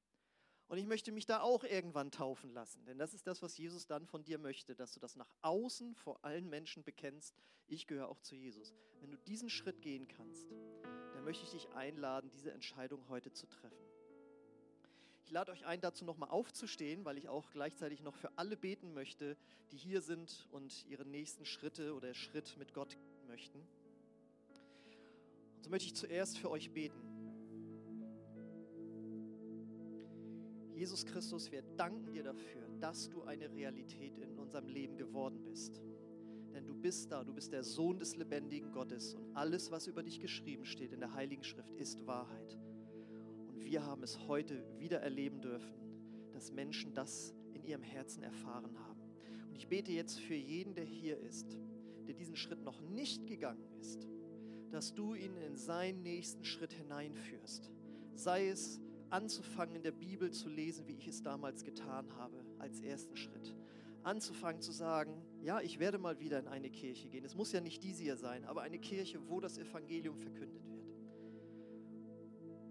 Und 0.69 0.79
ich 0.79 0.87
möchte 0.87 1.13
mich 1.13 1.27
da 1.27 1.43
auch 1.43 1.63
irgendwann 1.63 2.11
taufen 2.11 2.51
lassen, 2.51 2.85
denn 2.87 2.99
das 2.99 3.15
ist 3.15 3.27
das, 3.27 3.41
was 3.41 3.57
Jesus 3.57 3.87
dann 3.87 4.05
von 4.05 4.25
dir 4.25 4.39
möchte, 4.39 4.75
dass 4.75 4.93
du 4.93 5.01
das 5.01 5.15
nach 5.15 5.31
außen 5.43 5.95
vor 5.95 6.25
allen 6.25 6.49
Menschen 6.49 6.83
bekennst. 6.83 7.37
Ich 7.69 7.87
gehöre 7.87 8.09
auch 8.09 8.21
zu 8.21 8.35
Jesus. 8.35 8.75
Wenn 9.01 9.13
du 9.13 9.19
diesen 9.19 9.49
Schritt 9.49 9.81
gehen 9.81 10.09
kannst, 10.09 10.51
möchte 11.27 11.43
ich 11.43 11.51
dich 11.51 11.69
einladen, 11.75 12.31
diese 12.31 12.53
Entscheidung 12.53 13.03
heute 13.09 13.33
zu 13.33 13.49
treffen. 13.49 13.85
Ich 15.25 15.33
lade 15.33 15.51
euch 15.51 15.67
ein, 15.67 15.81
dazu 15.81 16.05
nochmal 16.05 16.31
aufzustehen, 16.31 17.05
weil 17.05 17.19
ich 17.19 17.29
auch 17.29 17.51
gleichzeitig 17.51 18.01
noch 18.01 18.15
für 18.15 18.31
alle 18.39 18.57
beten 18.57 18.95
möchte, 18.95 19.37
die 19.73 19.77
hier 19.77 20.03
sind 20.03 20.47
und 20.53 20.87
ihre 20.87 21.05
nächsten 21.05 21.45
Schritte 21.45 21.95
oder 21.95 22.15
Schritt 22.15 22.57
mit 22.59 22.73
Gott 22.73 22.91
gehen 22.91 23.27
möchten. 23.27 23.59
Und 25.57 25.65
so 25.65 25.71
möchte 25.71 25.89
ich 25.89 25.97
zuerst 25.97 26.39
für 26.39 26.49
euch 26.49 26.71
beten. 26.71 27.03
Jesus 30.77 31.07
Christus, 31.07 31.51
wir 31.51 31.63
danken 31.77 32.13
dir 32.13 32.23
dafür, 32.23 32.69
dass 32.79 33.09
du 33.09 33.25
eine 33.25 33.51
Realität 33.51 34.17
in 34.19 34.39
unserem 34.39 34.69
Leben 34.69 34.97
geworden 34.97 35.43
bist. 35.43 35.83
Denn 36.57 36.67
du 36.67 36.75
bist 36.75 37.13
da, 37.13 37.23
du 37.23 37.35
bist 37.35 37.53
der 37.53 37.63
Sohn 37.63 37.99
des 37.99 38.17
lebendigen 38.17 38.73
Gottes 38.73 39.13
und 39.13 39.37
alles, 39.37 39.71
was 39.71 39.87
über 39.87 40.03
dich 40.03 40.21
geschrieben 40.21 40.65
steht 40.65 40.91
in 40.91 41.01
der 41.01 41.13
Heiligen 41.13 41.45
Schrift, 41.45 41.75
ist 41.75 42.07
Wahrheit. 42.07 42.57
Und 43.47 43.63
wir 43.63 43.85
haben 43.85 44.03
es 44.03 44.27
heute 44.27 44.65
wieder 44.79 45.01
erleben 45.01 45.43
dürfen, 45.43 45.75
dass 46.33 46.53
Menschen 46.53 46.95
das 46.95 47.35
in 47.53 47.63
ihrem 47.63 47.83
Herzen 47.83 48.23
erfahren 48.23 48.75
haben. 48.79 49.03
Und 49.51 49.55
ich 49.55 49.69
bete 49.69 49.93
jetzt 49.93 50.19
für 50.19 50.35
jeden, 50.35 50.75
der 50.75 50.87
hier 50.87 51.21
ist, 51.21 51.59
der 52.09 52.15
diesen 52.15 52.37
Schritt 52.37 52.65
noch 52.65 52.81
nicht 52.81 53.27
gegangen 53.27 53.69
ist, 53.79 54.09
dass 54.71 54.95
du 54.95 55.15
ihn 55.15 55.37
in 55.37 55.57
seinen 55.57 56.03
nächsten 56.03 56.43
Schritt 56.43 56.73
hineinführst. 56.73 57.71
Sei 58.15 58.49
es 58.49 58.81
anzufangen, 59.11 59.77
in 59.77 59.83
der 59.83 59.93
Bibel 59.93 60.31
zu 60.31 60.49
lesen, 60.49 60.89
wie 60.89 60.97
ich 60.97 61.07
es 61.07 61.23
damals 61.23 61.65
getan 61.65 62.17
habe, 62.17 62.43
als 62.59 62.81
ersten 62.81 63.15
Schritt. 63.15 63.55
Anzufangen 64.05 64.63
zu 64.63 64.73
sagen, 64.73 65.23
ja, 65.47 65.61
ich 65.61 65.79
werde 65.79 65.97
mal 65.99 66.19
wieder 66.19 66.41
in 66.41 66.49
eine 66.49 66.71
Kirche 66.71 67.09
gehen. 67.09 67.25
Es 67.25 67.37
muss 67.37 67.53
ja 67.53 67.61
nicht 67.61 67.85
diese 67.85 68.03
hier 68.03 68.17
sein, 68.17 68.45
aber 68.47 68.63
eine 68.63 68.81
Kirche, 68.81 69.21
wo 69.29 69.39
das 69.39 69.59
Evangelium 69.59 70.19
verkündet 70.19 70.69
wird. 70.69 70.85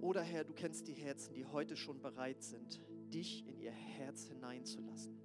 Oder 0.02 0.22
Herr, 0.22 0.44
du 0.44 0.52
kennst 0.52 0.90
die 0.90 0.94
Herzen, 0.94 1.34
die 1.34 1.46
heute 1.46 1.78
schon 1.78 2.02
bereit 2.02 2.44
sind, 2.44 2.82
dich 3.14 3.48
in 3.48 3.58
ihr 3.62 3.72
Herz 3.72 4.26
hineinzulassen. 4.26 5.18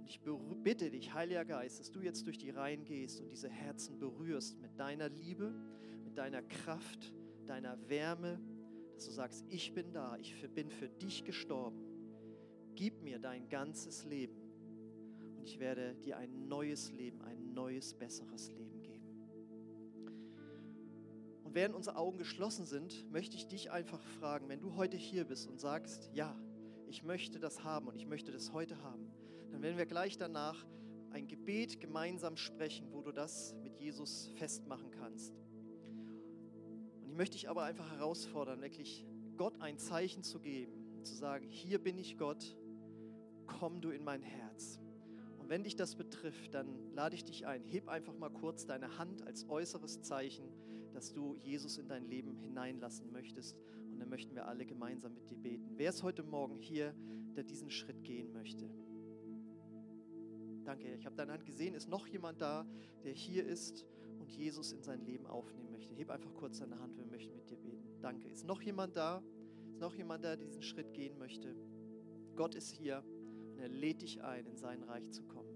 Und 0.00 0.08
ich 0.08 0.20
bitte 0.64 0.90
dich, 0.90 1.14
Heiliger 1.14 1.44
Geist, 1.44 1.78
dass 1.78 1.92
du 1.92 2.00
jetzt 2.00 2.26
durch 2.26 2.38
die 2.38 2.50
Reihen 2.50 2.84
gehst 2.84 3.20
und 3.20 3.28
diese 3.28 3.48
Herzen 3.48 4.00
berührst 4.00 4.60
mit 4.60 4.76
deiner 4.76 5.08
Liebe, 5.08 5.54
mit 6.04 6.18
deiner 6.18 6.42
Kraft, 6.42 7.14
deiner 7.46 7.78
Wärme, 7.88 8.40
dass 8.96 9.06
du 9.06 9.12
sagst, 9.12 9.44
ich 9.48 9.72
bin 9.74 9.92
da, 9.92 10.16
ich 10.16 10.34
bin 10.54 10.68
für 10.68 10.88
dich 10.88 11.22
gestorben. 11.22 11.84
Gib 12.74 13.00
mir 13.00 13.20
dein 13.20 13.48
ganzes 13.48 14.04
Leben 14.06 14.39
werde 15.60 15.94
dir 15.94 16.16
ein 16.16 16.48
neues 16.48 16.90
Leben, 16.92 17.22
ein 17.22 17.52
neues, 17.52 17.94
besseres 17.94 18.50
Leben 18.52 18.82
geben. 18.82 19.06
Und 21.44 21.54
während 21.54 21.74
unsere 21.74 21.96
Augen 21.96 22.18
geschlossen 22.18 22.66
sind, 22.66 23.10
möchte 23.10 23.36
ich 23.36 23.46
dich 23.46 23.70
einfach 23.70 24.02
fragen, 24.20 24.48
wenn 24.48 24.60
du 24.60 24.76
heute 24.76 24.96
hier 24.96 25.24
bist 25.24 25.48
und 25.48 25.60
sagst, 25.60 26.10
ja, 26.12 26.36
ich 26.86 27.02
möchte 27.02 27.38
das 27.38 27.62
haben 27.62 27.86
und 27.86 27.96
ich 27.96 28.06
möchte 28.06 28.32
das 28.32 28.52
heute 28.52 28.82
haben, 28.82 29.10
dann 29.52 29.62
werden 29.62 29.78
wir 29.78 29.86
gleich 29.86 30.16
danach 30.16 30.66
ein 31.10 31.26
Gebet 31.26 31.80
gemeinsam 31.80 32.36
sprechen, 32.36 32.88
wo 32.92 33.02
du 33.02 33.12
das 33.12 33.54
mit 33.62 33.76
Jesus 33.76 34.28
festmachen 34.36 34.90
kannst 34.92 35.40
ich 37.10 37.16
möchte 37.16 37.36
dich 37.36 37.50
aber 37.50 37.64
einfach 37.64 37.90
herausfordern, 37.90 38.62
wirklich 38.62 39.04
Gott 39.36 39.60
ein 39.60 39.78
Zeichen 39.78 40.22
zu 40.22 40.38
geben, 40.38 41.02
zu 41.02 41.12
sagen, 41.12 41.48
hier 41.48 41.80
bin 41.80 41.98
ich 41.98 42.16
Gott, 42.16 42.56
komm 43.46 43.80
du 43.80 43.90
in 43.90 44.04
mein 44.04 44.22
Herz. 44.22 44.78
Wenn 45.50 45.64
dich 45.64 45.74
das 45.74 45.96
betrifft, 45.96 46.54
dann 46.54 46.92
lade 46.94 47.16
ich 47.16 47.24
dich 47.24 47.44
ein, 47.44 47.64
heb 47.64 47.88
einfach 47.88 48.16
mal 48.16 48.30
kurz 48.30 48.66
deine 48.66 48.98
Hand 48.98 49.26
als 49.26 49.48
äußeres 49.48 50.00
Zeichen, 50.00 50.44
dass 50.92 51.12
du 51.12 51.34
Jesus 51.38 51.76
in 51.76 51.88
dein 51.88 52.04
Leben 52.04 52.36
hineinlassen 52.36 53.10
möchtest. 53.10 53.58
Und 53.90 53.98
dann 53.98 54.08
möchten 54.08 54.32
wir 54.36 54.46
alle 54.46 54.64
gemeinsam 54.64 55.12
mit 55.12 55.28
dir 55.28 55.36
beten. 55.36 55.72
Wer 55.76 55.90
ist 55.90 56.04
heute 56.04 56.22
Morgen 56.22 56.54
hier, 56.54 56.94
der 57.34 57.42
diesen 57.42 57.68
Schritt 57.68 58.04
gehen 58.04 58.32
möchte? 58.32 58.70
Danke, 60.62 60.94
ich 60.94 61.04
habe 61.04 61.16
deine 61.16 61.32
Hand 61.32 61.44
gesehen. 61.44 61.74
Ist 61.74 61.88
noch 61.88 62.06
jemand 62.06 62.40
da, 62.40 62.64
der 63.02 63.12
hier 63.12 63.44
ist 63.44 63.84
und 64.20 64.30
Jesus 64.30 64.70
in 64.70 64.84
sein 64.84 65.04
Leben 65.04 65.26
aufnehmen 65.26 65.72
möchte. 65.72 65.92
Heb 65.94 66.10
einfach 66.10 66.32
kurz 66.32 66.60
deine 66.60 66.78
Hand, 66.78 66.96
wir 66.96 67.06
möchten 67.06 67.34
mit 67.34 67.50
dir 67.50 67.56
beten. 67.56 67.98
Danke. 68.00 68.28
Ist 68.28 68.46
noch 68.46 68.62
jemand 68.62 68.96
da? 68.96 69.20
Ist 69.68 69.80
noch 69.80 69.96
jemand 69.96 70.22
da, 70.22 70.36
der 70.36 70.46
diesen 70.46 70.62
Schritt 70.62 70.94
gehen 70.94 71.18
möchte? 71.18 71.56
Gott 72.36 72.54
ist 72.54 72.70
hier 72.70 73.02
er 73.60 73.68
lädt 73.68 74.02
dich 74.02 74.22
ein, 74.22 74.46
in 74.46 74.56
sein 74.56 74.82
Reich 74.82 75.10
zu 75.10 75.22
kommen. 75.24 75.50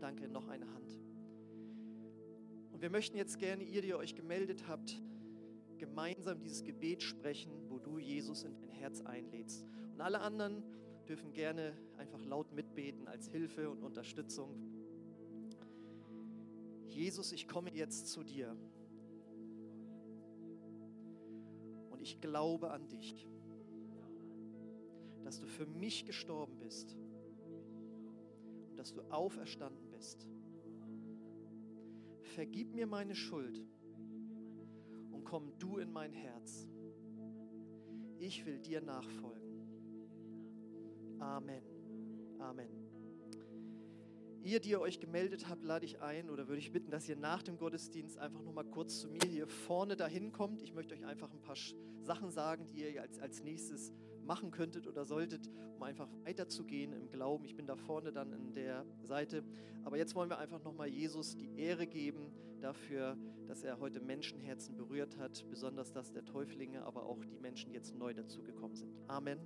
Danke, 0.00 0.28
noch 0.28 0.48
eine 0.48 0.72
Hand. 0.72 0.98
Und 2.72 2.82
wir 2.82 2.90
möchten 2.90 3.16
jetzt 3.16 3.38
gerne, 3.38 3.64
ihr, 3.64 3.82
die 3.82 3.88
ihr 3.88 3.98
euch 3.98 4.14
gemeldet 4.14 4.68
habt, 4.68 5.00
gemeinsam 5.78 6.40
dieses 6.40 6.62
Gebet 6.62 7.02
sprechen, 7.02 7.50
wo 7.68 7.78
du 7.78 7.98
Jesus 7.98 8.44
in 8.44 8.54
dein 8.54 8.70
Herz 8.70 9.00
einlädst. 9.02 9.66
Und 9.92 10.00
alle 10.00 10.20
anderen 10.20 10.62
dürfen 11.08 11.32
gerne 11.32 11.76
einfach 11.96 12.24
laut 12.24 12.52
mitbeten 12.52 13.08
als 13.08 13.28
Hilfe 13.28 13.70
und 13.70 13.82
Unterstützung. 13.82 14.54
Jesus, 16.88 17.32
ich 17.32 17.48
komme 17.48 17.72
jetzt 17.72 18.08
zu 18.08 18.22
dir. 18.22 18.56
Und 21.90 22.00
ich 22.00 22.20
glaube 22.20 22.70
an 22.70 22.88
dich, 22.88 23.26
dass 25.24 25.40
du 25.40 25.46
für 25.46 25.66
mich 25.66 26.04
gestorben 26.04 26.58
bist 26.58 26.96
dass 28.78 28.92
du 28.92 29.02
auferstanden 29.10 29.90
bist. 29.90 30.28
Vergib 32.22 32.72
mir 32.74 32.86
meine 32.86 33.16
Schuld 33.16 33.60
und 35.10 35.24
komm 35.24 35.58
du 35.58 35.78
in 35.78 35.92
mein 35.92 36.12
Herz. 36.12 36.68
Ich 38.18 38.46
will 38.46 38.60
dir 38.60 38.80
nachfolgen. 38.80 39.48
Amen. 41.18 41.62
Amen. 42.38 42.68
Ihr, 44.42 44.60
die 44.60 44.70
ihr 44.70 44.80
euch 44.80 45.00
gemeldet 45.00 45.48
habt, 45.48 45.64
lade 45.64 45.84
ich 45.84 46.00
ein 46.00 46.30
oder 46.30 46.46
würde 46.46 46.60
ich 46.60 46.70
bitten, 46.70 46.92
dass 46.92 47.08
ihr 47.08 47.16
nach 47.16 47.42
dem 47.42 47.58
Gottesdienst 47.58 48.16
einfach 48.18 48.40
noch 48.42 48.52
mal 48.52 48.64
kurz 48.64 49.00
zu 49.00 49.08
mir 49.08 49.26
hier 49.26 49.48
vorne 49.48 49.96
dahin 49.96 50.30
kommt. 50.30 50.62
Ich 50.62 50.72
möchte 50.72 50.94
euch 50.94 51.04
einfach 51.04 51.32
ein 51.32 51.42
paar 51.42 51.56
Sachen 52.00 52.30
sagen, 52.30 52.68
die 52.70 52.82
ihr 52.82 53.02
als, 53.02 53.18
als 53.18 53.42
nächstes 53.42 53.92
machen 54.28 54.50
könntet 54.52 54.86
oder 54.86 55.04
solltet, 55.04 55.50
um 55.74 55.82
einfach 55.82 56.08
weiterzugehen 56.24 56.92
im 56.92 57.08
Glauben. 57.08 57.44
Ich 57.44 57.56
bin 57.56 57.66
da 57.66 57.74
vorne 57.74 58.12
dann 58.12 58.32
an 58.32 58.52
der 58.52 58.84
Seite. 59.02 59.42
Aber 59.84 59.96
jetzt 59.96 60.14
wollen 60.14 60.30
wir 60.30 60.38
einfach 60.38 60.62
noch 60.62 60.74
mal 60.74 60.86
Jesus 60.86 61.34
die 61.34 61.50
Ehre 61.56 61.86
geben 61.86 62.30
dafür, 62.60 63.16
dass 63.46 63.64
er 63.64 63.80
heute 63.80 64.00
Menschenherzen 64.00 64.76
berührt 64.76 65.16
hat, 65.16 65.44
besonders 65.48 65.92
das 65.92 66.12
der 66.12 66.24
Täuflinge, 66.24 66.84
aber 66.84 67.04
auch 67.04 67.24
die 67.24 67.38
Menschen, 67.38 67.70
die 67.70 67.74
jetzt 67.74 67.94
neu 67.96 68.12
dazugekommen 68.12 68.76
sind. 68.76 68.92
Amen. 69.08 69.38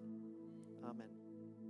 Amen. 0.83 1.22